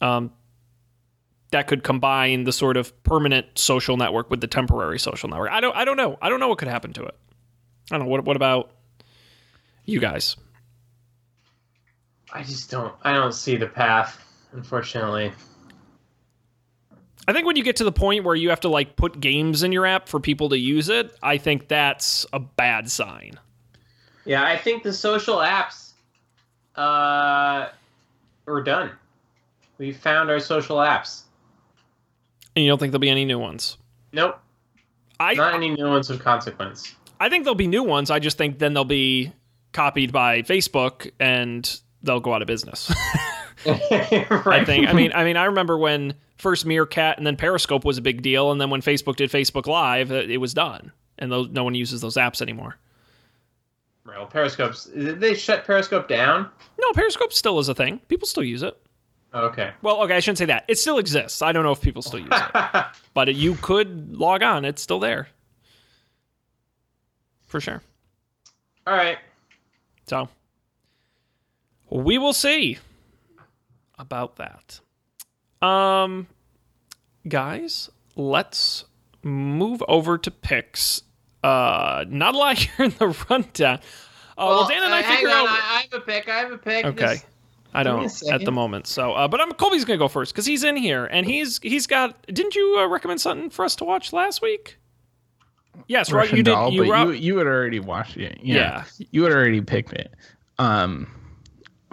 [0.00, 0.30] Um,
[1.50, 5.50] that could combine the sort of permanent social network with the temporary social network.
[5.50, 6.18] I don't I don't know.
[6.20, 7.16] I don't know what could happen to it.
[7.90, 8.10] I don't know.
[8.10, 8.72] What what about
[9.84, 10.36] you guys?
[12.32, 12.92] I just don't.
[13.02, 14.20] I don't see the path,
[14.52, 15.32] unfortunately.
[17.26, 19.62] I think when you get to the point where you have to like put games
[19.62, 23.38] in your app for people to use it, I think that's a bad sign.
[24.24, 25.92] Yeah, I think the social apps
[26.76, 27.68] uh,
[28.46, 28.90] are done.
[29.78, 31.22] We found our social apps.
[32.56, 33.78] And you don't think there'll be any new ones.
[34.12, 34.38] Nope,
[35.18, 36.94] I not any new ones of consequence.
[37.20, 38.10] I think there'll be new ones.
[38.10, 39.32] I just think then they'll be
[39.72, 42.92] copied by Facebook and they'll go out of business.
[44.46, 44.88] I think.
[44.88, 48.22] I mean, I mean, I remember when first Meerkat and then Periscope was a big
[48.22, 51.64] deal, and then when Facebook did Facebook Live, it, it was done, and those, no
[51.64, 52.76] one uses those apps anymore.
[54.06, 54.84] Well, Periscope's.
[54.86, 56.50] Did they shut Periscope down?
[56.78, 58.00] No, Periscope still is a thing.
[58.08, 58.78] People still use it.
[59.32, 59.72] Okay.
[59.82, 60.64] Well, okay, I shouldn't say that.
[60.68, 61.42] It still exists.
[61.42, 62.84] I don't know if people still use it,
[63.14, 64.64] but you could log on.
[64.64, 65.28] It's still there.
[67.46, 67.82] for sure.
[68.86, 69.18] All right.
[70.06, 70.28] So
[71.90, 72.78] we will see
[73.98, 74.80] about that.
[75.66, 76.26] Um,
[77.26, 78.84] guys, let's
[79.22, 81.02] move over to picks.
[81.42, 83.80] Uh, not a lot here in the rundown.
[84.36, 85.46] Uh, well, Dan and I uh, figure on, out.
[85.48, 86.28] I, I have a pick.
[86.28, 86.84] I have a pick.
[86.84, 87.00] Okay.
[87.00, 87.26] Just-
[87.76, 88.86] I don't at the moment.
[88.86, 91.88] So, uh, but I'm Colby's gonna go first because he's in here and he's he's
[91.88, 92.24] got.
[92.28, 94.78] Didn't you uh, recommend something for us to watch last week?
[95.88, 96.20] Yes, right.
[96.20, 96.50] Russian You did.
[96.52, 98.38] Doll, You, but ro- you you had already watched it.
[98.40, 98.84] Yeah.
[98.96, 99.06] Yeah.
[99.10, 100.14] You had already picked it.
[100.60, 101.08] Um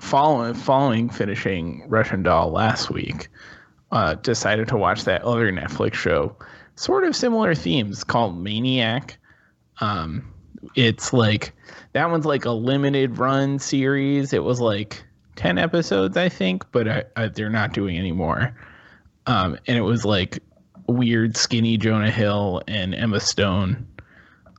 [0.02, 3.30] following following finishing Russian Doll last week,
[3.91, 6.36] uh decided to watch that other Netflix show.
[6.76, 9.18] Sort of similar themes called Maniac.
[9.80, 10.34] Um
[10.76, 11.54] it's like
[11.93, 14.34] that one's like a limited run series.
[14.34, 15.04] It was like
[15.36, 18.56] 10 episodes I think, but I, I, they're not doing any more.
[19.28, 20.39] Um and it was like
[20.88, 23.88] weird skinny Jonah Hill and Emma Stone.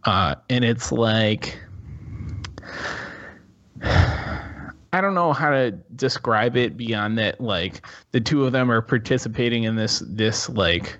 [0.04, 1.58] Uh, and it's like
[4.92, 8.82] I don't know how to describe it beyond that like the two of them are
[8.82, 10.98] participating in this this like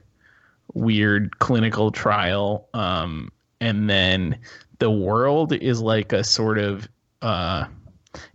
[0.74, 3.30] weird clinical trial um
[3.60, 4.38] and then
[4.78, 6.88] the world is like a sort of
[7.20, 7.66] uh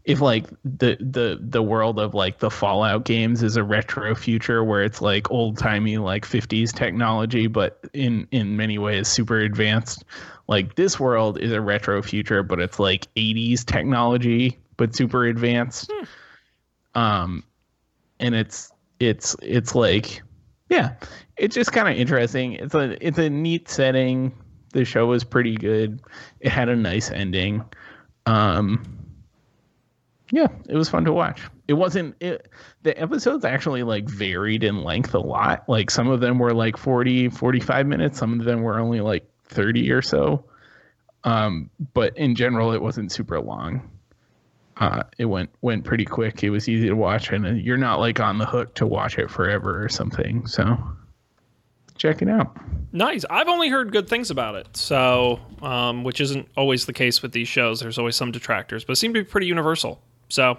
[0.05, 4.63] if like the the the world of like the Fallout games is a retro future
[4.63, 10.03] where it's like old timey like 50s technology, but in in many ways super advanced.
[10.47, 15.91] Like this world is a retro future, but it's like 80s technology, but super advanced.
[16.95, 17.43] Um,
[18.19, 20.21] and it's it's it's like
[20.69, 20.95] yeah,
[21.37, 22.53] it's just kind of interesting.
[22.53, 24.33] It's a it's a neat setting.
[24.73, 26.01] The show was pretty good.
[26.39, 27.63] It had a nice ending.
[28.25, 28.97] Um,
[30.31, 31.41] yeah, it was fun to watch.
[31.67, 32.49] It wasn't it,
[32.83, 35.67] the episodes actually like varied in length a lot.
[35.69, 39.29] Like some of them were like 40, 45 minutes, some of them were only like
[39.45, 40.45] 30 or so.
[41.23, 43.89] Um, but in general it wasn't super long.
[44.79, 46.43] Uh, it went went pretty quick.
[46.43, 49.17] It was easy to watch and uh, you're not like on the hook to watch
[49.17, 50.45] it forever or something.
[50.45, 50.77] So
[51.97, 52.55] check it out.
[52.91, 53.25] Nice.
[53.29, 57.31] I've only heard good things about it, so um, which isn't always the case with
[57.31, 57.79] these shows.
[57.79, 60.01] There's always some detractors, but it seemed to be pretty universal.
[60.29, 60.51] So,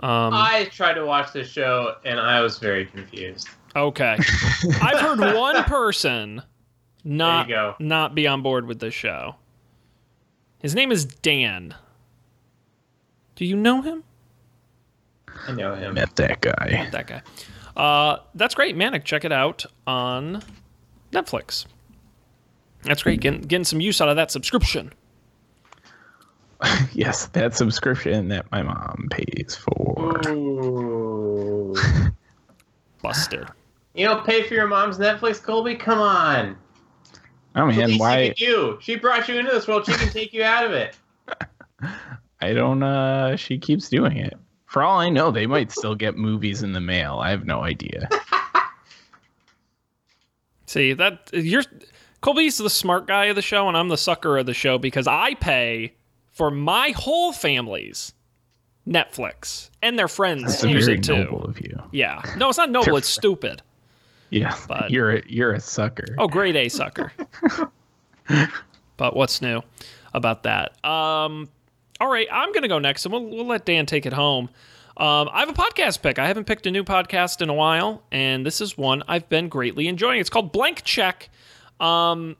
[0.00, 3.48] um, I tried to watch this show and I was very confused.
[3.74, 4.16] okay.
[4.82, 6.42] I've heard one person
[7.04, 7.74] not go.
[7.78, 9.36] not be on board with this show.
[10.58, 11.74] His name is Dan.
[13.36, 14.02] Do you know him?
[15.46, 15.94] I know him.
[15.94, 16.68] Met that guy.
[16.70, 17.22] Met That guy.
[17.76, 19.04] Uh, that's great, Maniac.
[19.04, 20.42] Check it out on
[21.12, 21.66] Netflix.
[22.82, 23.20] That's great.
[23.20, 24.92] Getting, getting some use out of that subscription.
[26.94, 30.20] Yes, that subscription that my mom pays for.
[30.28, 31.76] Ooh.
[33.02, 33.46] Busted.
[33.94, 35.74] You don't pay for your mom's Netflix, Colby?
[35.74, 36.56] Come on.
[37.56, 38.78] Oh The man, least why you can do.
[38.80, 39.84] She brought you into this world.
[39.84, 40.96] She can take you out of it.
[42.46, 44.34] I don't uh she keeps doing it.
[44.66, 47.18] For all I know, they might still get movies in the mail.
[47.18, 48.08] I have no idea.
[50.66, 51.62] See that you're
[52.22, 55.06] Colby's the smart guy of the show, and I'm the sucker of the show because
[55.06, 55.94] I pay
[56.32, 58.12] for my whole family's
[58.86, 61.24] Netflix, and their friends That's use very it too.
[61.24, 61.80] noble of you.
[61.92, 62.96] Yeah, no, it's not noble.
[62.96, 63.62] It's stupid.
[64.30, 66.16] Yeah, But- you're a, you're a sucker.
[66.18, 67.12] Oh, grade A sucker.
[68.96, 69.62] but what's new
[70.14, 70.84] about that?
[70.84, 71.48] Um,
[72.00, 74.50] all right, I'm gonna go next, and we'll we'll let Dan take it home.
[74.96, 76.18] Um, I have a podcast pick.
[76.18, 79.48] I haven't picked a new podcast in a while, and this is one I've been
[79.48, 80.20] greatly enjoying.
[80.20, 81.28] It's called Blank Check,
[81.80, 82.36] um,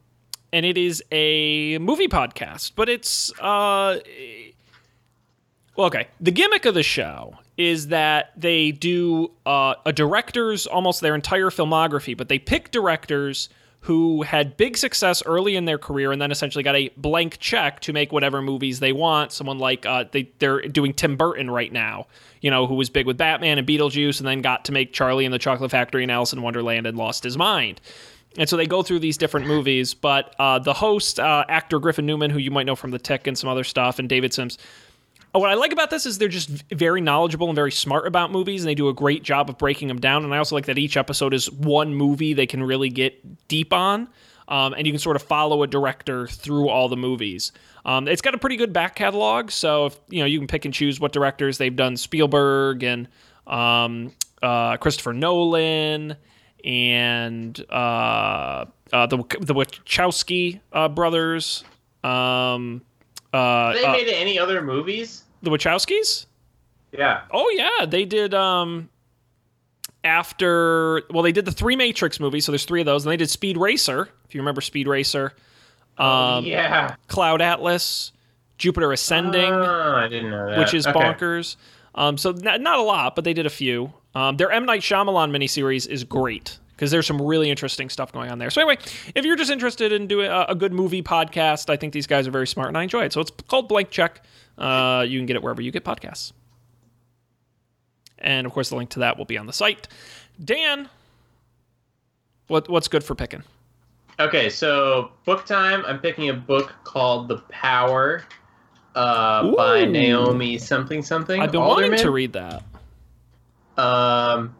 [0.52, 3.98] and it is a movie podcast, but it's uh,
[5.76, 6.08] well, okay.
[6.20, 11.50] The gimmick of the show is that they do uh, a director's almost their entire
[11.50, 13.48] filmography, but they pick directors
[13.86, 17.78] who had big success early in their career and then essentially got a blank check
[17.78, 19.30] to make whatever movies they want.
[19.30, 22.08] Someone like uh, they they're doing Tim Burton right now,
[22.40, 25.24] you know, who was big with Batman and Beetlejuice, and then got to make Charlie
[25.24, 27.80] and the Chocolate Factory and Alice in Wonderland and lost his mind.
[28.36, 32.06] And so they go through these different movies, but uh, the host, uh, actor Griffin
[32.06, 34.58] Newman, who you might know from The Tick and some other stuff, and David Sims,
[35.38, 38.62] what I like about this is they're just very knowledgeable and very smart about movies,
[38.62, 40.24] and they do a great job of breaking them down.
[40.24, 43.72] And I also like that each episode is one movie they can really get deep
[43.72, 44.08] on,
[44.48, 47.52] um, and you can sort of follow a director through all the movies.
[47.84, 50.64] Um, it's got a pretty good back catalog, so if, you know you can pick
[50.64, 53.08] and choose what directors they've done: Spielberg and
[53.46, 54.12] um,
[54.42, 56.16] uh, Christopher Nolan
[56.64, 61.64] and uh, uh, the the Wachowski uh, brothers.
[62.02, 62.82] Um,
[63.32, 65.24] uh, Have they uh, made any other movies?
[65.42, 66.26] The Wachowskis?
[66.92, 67.22] Yeah.
[67.30, 68.32] Oh yeah, they did.
[68.34, 68.88] Um,
[70.04, 73.16] after well, they did the three Matrix movies, so there's three of those, and they
[73.16, 74.08] did Speed Racer.
[74.28, 75.32] If you remember Speed Racer,
[75.98, 76.94] um, yeah.
[77.08, 78.12] Cloud Atlas,
[78.58, 80.58] Jupiter Ascending, Oh, I didn't know that.
[80.58, 80.98] which is Okay.
[80.98, 81.56] bonkers.
[81.94, 83.92] Um, so not, not a lot, but they did a few.
[84.14, 88.30] Um, their M Night Shyamalan miniseries is great because there's some really interesting stuff going
[88.30, 88.50] on there.
[88.50, 88.76] So anyway,
[89.14, 92.28] if you're just interested in doing a, a good movie podcast, I think these guys
[92.28, 93.12] are very smart and I enjoy it.
[93.14, 94.22] So it's called Blank Check.
[94.58, 96.32] Uh, you can get it wherever you get podcasts.
[98.18, 99.88] And of course, the link to that will be on the site.
[100.42, 100.88] Dan,
[102.48, 103.42] what what's good for picking?
[104.18, 105.84] Okay, so book time.
[105.86, 108.24] I'm picking a book called The Power
[108.94, 111.40] uh, by Naomi something something.
[111.40, 112.62] I've been wanting to read that.
[113.76, 114.56] Um,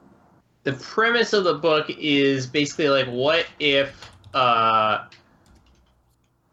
[0.64, 5.07] the premise of the book is basically like, what if uh,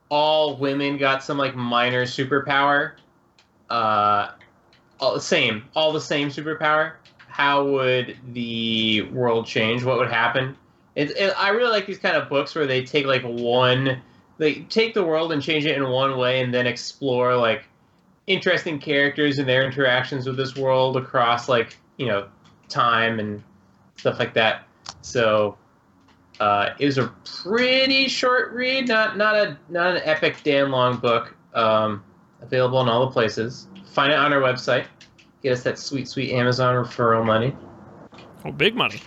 [0.07, 2.93] all women got some like minor superpower?
[3.74, 4.32] Uh,
[4.99, 6.93] all the same, all the same superpower.
[7.28, 9.84] How would the world change?
[9.84, 10.55] What would happen?
[10.95, 13.99] It, it, I really like these kind of books where they take like one,
[14.38, 17.65] they take the world and change it in one way, and then explore like
[18.28, 22.28] interesting characters and their interactions with this world across like you know
[22.69, 23.41] time and
[23.97, 24.67] stuff like that.
[25.01, 25.57] So
[26.39, 27.11] uh, it was a
[27.41, 31.34] pretty short read, not not a not an epic damn long book.
[31.55, 32.03] Um,
[32.43, 33.67] available in all the places.
[33.93, 34.85] Find it on our website.
[35.41, 37.55] Get us that sweet sweet Amazon referral money.
[38.45, 39.01] Oh, big money.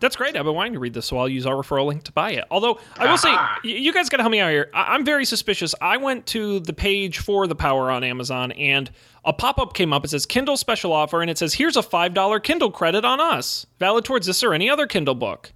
[0.00, 0.36] That's great.
[0.36, 2.44] I've been wanting to read this, so I'll use our referral link to buy it.
[2.50, 3.60] Although I will say, Aha.
[3.62, 4.68] you guys got to help me out here.
[4.74, 5.76] I- I'm very suspicious.
[5.80, 8.90] I went to the page for the Power on Amazon, and
[9.24, 10.04] a pop-up came up.
[10.04, 13.20] It says Kindle special offer, and it says here's a five dollar Kindle credit on
[13.20, 15.52] us, valid towards this or any other Kindle book.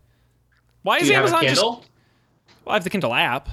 [0.82, 1.76] Why is Amazon Kindle?
[1.78, 1.90] just?
[2.64, 3.48] Well, I have the Kindle app,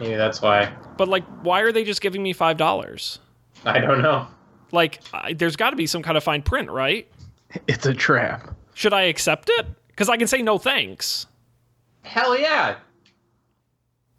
[0.00, 0.74] Maybe that's why.
[0.96, 3.18] but like, why are they just giving me five dollars?
[3.64, 4.26] I don't know.
[4.72, 7.06] Like, I, there's got to be some kind of fine print, right?
[7.68, 8.54] It's a trap.
[8.74, 9.66] Should I accept it?
[9.88, 11.26] Because I can say no thanks.
[12.02, 12.76] Hell yeah.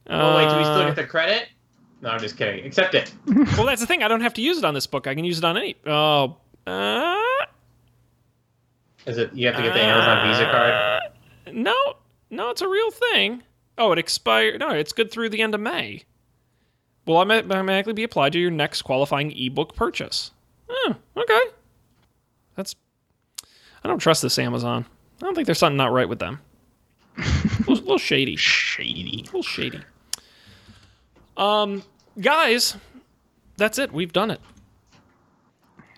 [0.07, 1.47] Oh wait, do we still Uh, get the credit?
[2.01, 2.65] No, I'm just kidding.
[2.65, 3.13] Accept it.
[3.57, 4.03] Well, that's the thing.
[4.03, 5.07] I don't have to use it on this book.
[5.07, 5.75] I can use it on any.
[5.85, 7.15] Oh, uh,
[9.05, 9.33] Is it?
[9.33, 11.55] You have to get the Amazon Visa card.
[11.55, 11.93] no,
[12.29, 13.41] no, it's a real thing.
[13.81, 14.59] Oh, it expired.
[14.59, 16.03] No, it's good through the end of May.
[17.07, 20.29] Will automatically be applied to your next qualifying ebook purchase.
[20.69, 21.41] Oh, okay.
[22.55, 22.75] That's.
[23.83, 24.85] I don't trust this Amazon.
[25.19, 26.41] I don't think there's something not right with them.
[27.17, 27.21] a
[27.61, 28.35] little, little shady.
[28.35, 29.21] Shady.
[29.21, 29.79] A little shady.
[31.35, 31.81] Um,
[32.19, 32.77] guys,
[33.57, 33.91] that's it.
[33.91, 34.41] We've done it.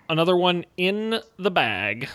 [0.08, 2.08] Another one in the bag.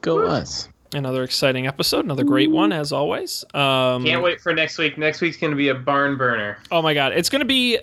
[0.00, 0.70] Go us.
[0.94, 2.04] Another exciting episode.
[2.04, 3.44] Another great one, as always.
[3.54, 4.96] Um, Can't wait for next week.
[4.98, 6.58] Next week's gonna be a barn burner.
[6.70, 7.78] oh my god, it's gonna be,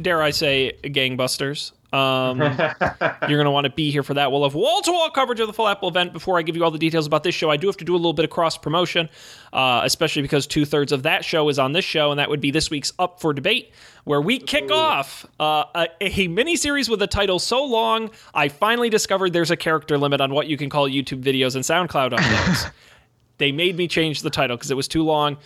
[0.00, 1.72] dare I say, gangbusters.
[1.94, 2.40] Um,
[3.28, 4.32] You're going to want to be here for that.
[4.32, 6.12] We'll have wall to wall coverage of the full Apple event.
[6.12, 7.94] Before I give you all the details about this show, I do have to do
[7.94, 9.08] a little bit of cross promotion,
[9.52, 12.40] uh, especially because two thirds of that show is on this show, and that would
[12.40, 13.72] be this week's Up for Debate,
[14.02, 18.48] where we kick off uh, a, a mini series with a title so long, I
[18.48, 22.10] finally discovered there's a character limit on what you can call YouTube videos and SoundCloud
[22.18, 22.72] uploads.
[23.38, 25.36] they made me change the title because it was too long.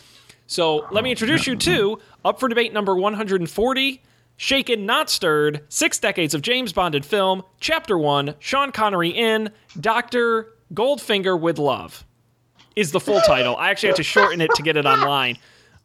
[0.46, 4.03] So let me introduce you to Up for Debate number 140.
[4.39, 10.55] Shaken, Not Stirred, Six Decades of James Bonded Film, Chapter 1, Sean Connery in, Dr.
[10.72, 12.05] Goldfinger with Love
[12.76, 13.57] is the full title.
[13.57, 15.39] I actually had to shorten it to get it online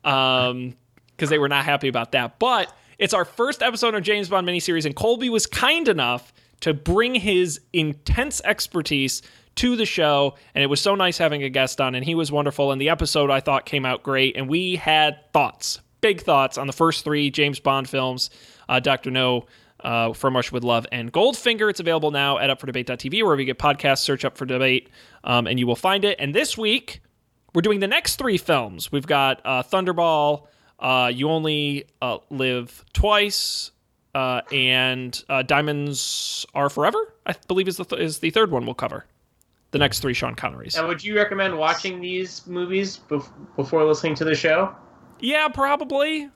[0.04, 0.76] um,
[1.16, 2.38] because they were not happy about that.
[2.38, 6.76] But it's our first episode of James Bond miniseries, and Colby was kind enough to
[6.76, 9.24] bring his intense expertise
[9.56, 12.32] to the show, and it was so nice having a guest on, and he was
[12.32, 12.72] wonderful.
[12.72, 16.68] And the episode I thought came out great, and we had thoughts, big thoughts on
[16.68, 18.30] the first three James Bond films,
[18.70, 19.48] uh, Doctor No.
[19.80, 21.70] Uh, from Russia with Love and Goldfinger.
[21.70, 23.98] It's available now at upfordebate.tv, wherever you get podcasts.
[23.98, 24.90] Search Up for Debate,
[25.26, 26.16] um, and you will find it.
[26.22, 27.02] And this week,
[27.54, 28.94] we're doing the next three films.
[28.94, 30.48] We've got uh, Thunderball,
[30.80, 33.72] uh, You Only uh, Live Twice,
[34.16, 37.14] uh, and Diamonds Are Forever.
[37.26, 39.06] I believe is the th- is the third one we'll cover.
[39.72, 40.78] The next three Sean Connerys.
[40.78, 44.74] And would you recommend watching these movies bef- before listening to the show?
[45.24, 46.30] Yeah, probably.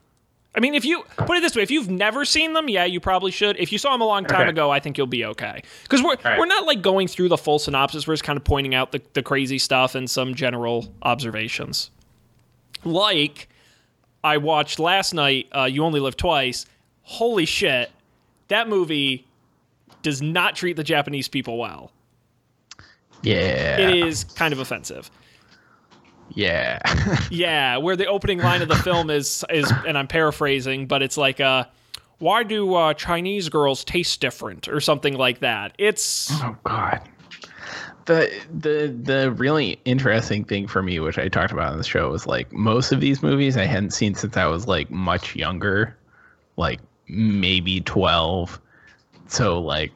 [0.54, 3.00] I mean, if you put it this way, if you've never seen them, yeah, you
[3.00, 3.58] probably should.
[3.58, 4.50] If you saw them a long time Okay.
[4.50, 5.62] ago, I think you'll be okay.
[5.82, 6.38] Because we're right.
[6.38, 8.06] we're not like going through the full synopsis.
[8.08, 11.90] We're just kind of pointing out the, the crazy stuff and some general observations.
[12.82, 13.48] Like
[14.24, 16.64] I watched last night, uh, You Only Live Twice.
[17.02, 17.90] Holy shit,
[18.48, 19.26] that movie
[20.02, 21.92] does not treat the Japanese people well.
[23.22, 23.78] Yeah.
[23.78, 25.10] It is kind of offensive.
[26.34, 26.78] Yeah.
[27.30, 31.16] Yeah, where the opening line of the film is is, and I'm paraphrasing, but it's
[31.16, 31.64] like, uh,
[32.18, 35.74] "Why do uh, Chinese girls taste different?" or something like that.
[35.78, 37.00] It's oh God.
[38.06, 42.10] the the the really interesting thing for me, which I talked about on the show,
[42.10, 45.96] was like most of these movies I hadn't seen since I was like much younger,
[46.56, 48.60] like maybe twelve.
[49.26, 49.92] So like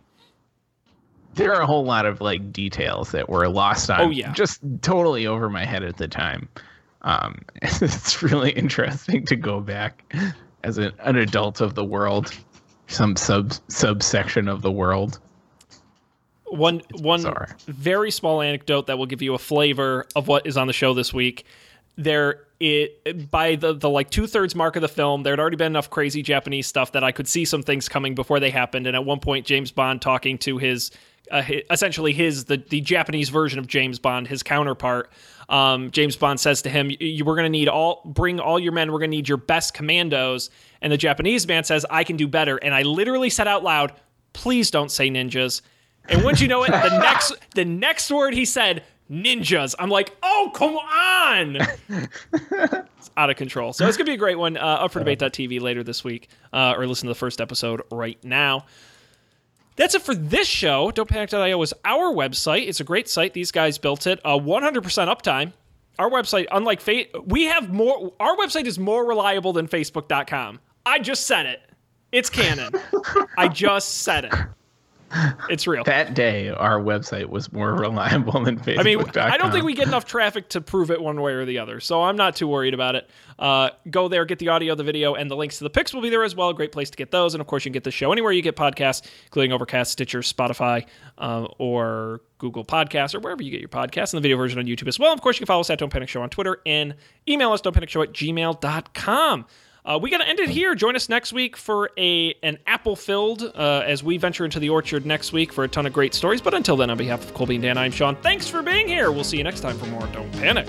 [1.35, 4.33] there are a whole lot of like details that were lost on Oh, yeah.
[4.33, 6.49] just totally over my head at the time.
[7.03, 10.05] Um, it's really interesting to go back
[10.63, 12.33] as an, an adult of the world,
[12.87, 15.19] some sub subsection of the world.
[16.47, 17.57] One one bizarre.
[17.67, 20.93] very small anecdote that will give you a flavor of what is on the show
[20.93, 21.47] this week.
[21.97, 25.57] There, it by the the like two thirds mark of the film, there had already
[25.57, 28.87] been enough crazy Japanese stuff that I could see some things coming before they happened.
[28.87, 30.91] And at one point, James Bond talking to his,
[31.33, 35.11] uh, essentially his the the Japanese version of James Bond, his counterpart.
[35.49, 38.73] Um, James Bond says to him, "You we're going to need all bring all your
[38.73, 38.93] men.
[38.93, 42.29] We're going to need your best commandos." And the Japanese man says, "I can do
[42.29, 43.93] better." And I literally said out loud,
[44.33, 45.63] "Please don't say ninjas."
[46.09, 49.75] And once you know it, the next the next word he said, ninjas.
[49.79, 51.57] I'm like, oh come on.
[52.99, 53.73] it's out of control.
[53.73, 54.57] So it's gonna be a great one.
[54.57, 56.29] Uh, up for debate.tv later this week.
[56.53, 58.67] Uh, or listen to the first episode right now.
[59.77, 60.91] That's it for this show.
[60.91, 62.69] Don'tPanic.io is our website.
[62.69, 63.33] It's a great site.
[63.33, 64.21] These guys built it.
[64.25, 65.53] Uh, 100% uptime.
[65.99, 68.13] Our website, unlike Fate, we have more.
[68.19, 70.61] Our website is more reliable than Facebook.com.
[70.87, 71.61] I just said it.
[72.13, 72.73] It's canon.
[73.39, 74.35] I just said it.
[75.51, 75.85] It's real.
[75.85, 78.81] That day, our website was more reliable than Facebook.
[78.81, 81.45] I mean, I don't think we get enough traffic to prove it one way or
[81.45, 83.11] the other, so I'm not too worried about it.
[83.39, 86.03] Uh, go there, get the audio, the video, and the links to the pics will
[86.03, 86.53] be there as well.
[86.53, 88.43] Great place to get those, and of course, you can get the show anywhere you
[88.43, 90.87] get podcasts, including Overcast, Stitcher, Spotify,
[91.19, 94.67] uh, or Google Podcasts, or wherever you get your podcasts, and the video version on
[94.67, 95.13] YouTube as well.
[95.13, 96.95] Of course, you can follow us at Don't Panic Show on Twitter and
[97.29, 99.47] email us don'tpanicshow at gmail.com.
[99.85, 100.75] Uh, we got to end it here.
[100.75, 104.71] Join us next week for a an apple filled uh, as we venture into the
[104.71, 106.41] orchard next week for a ton of great stories.
[106.41, 108.17] But until then, on behalf of Colby and Dan, I'm Sean.
[108.17, 109.11] Thanks for being here.
[109.11, 110.69] We'll see you next time for more Don't Panic.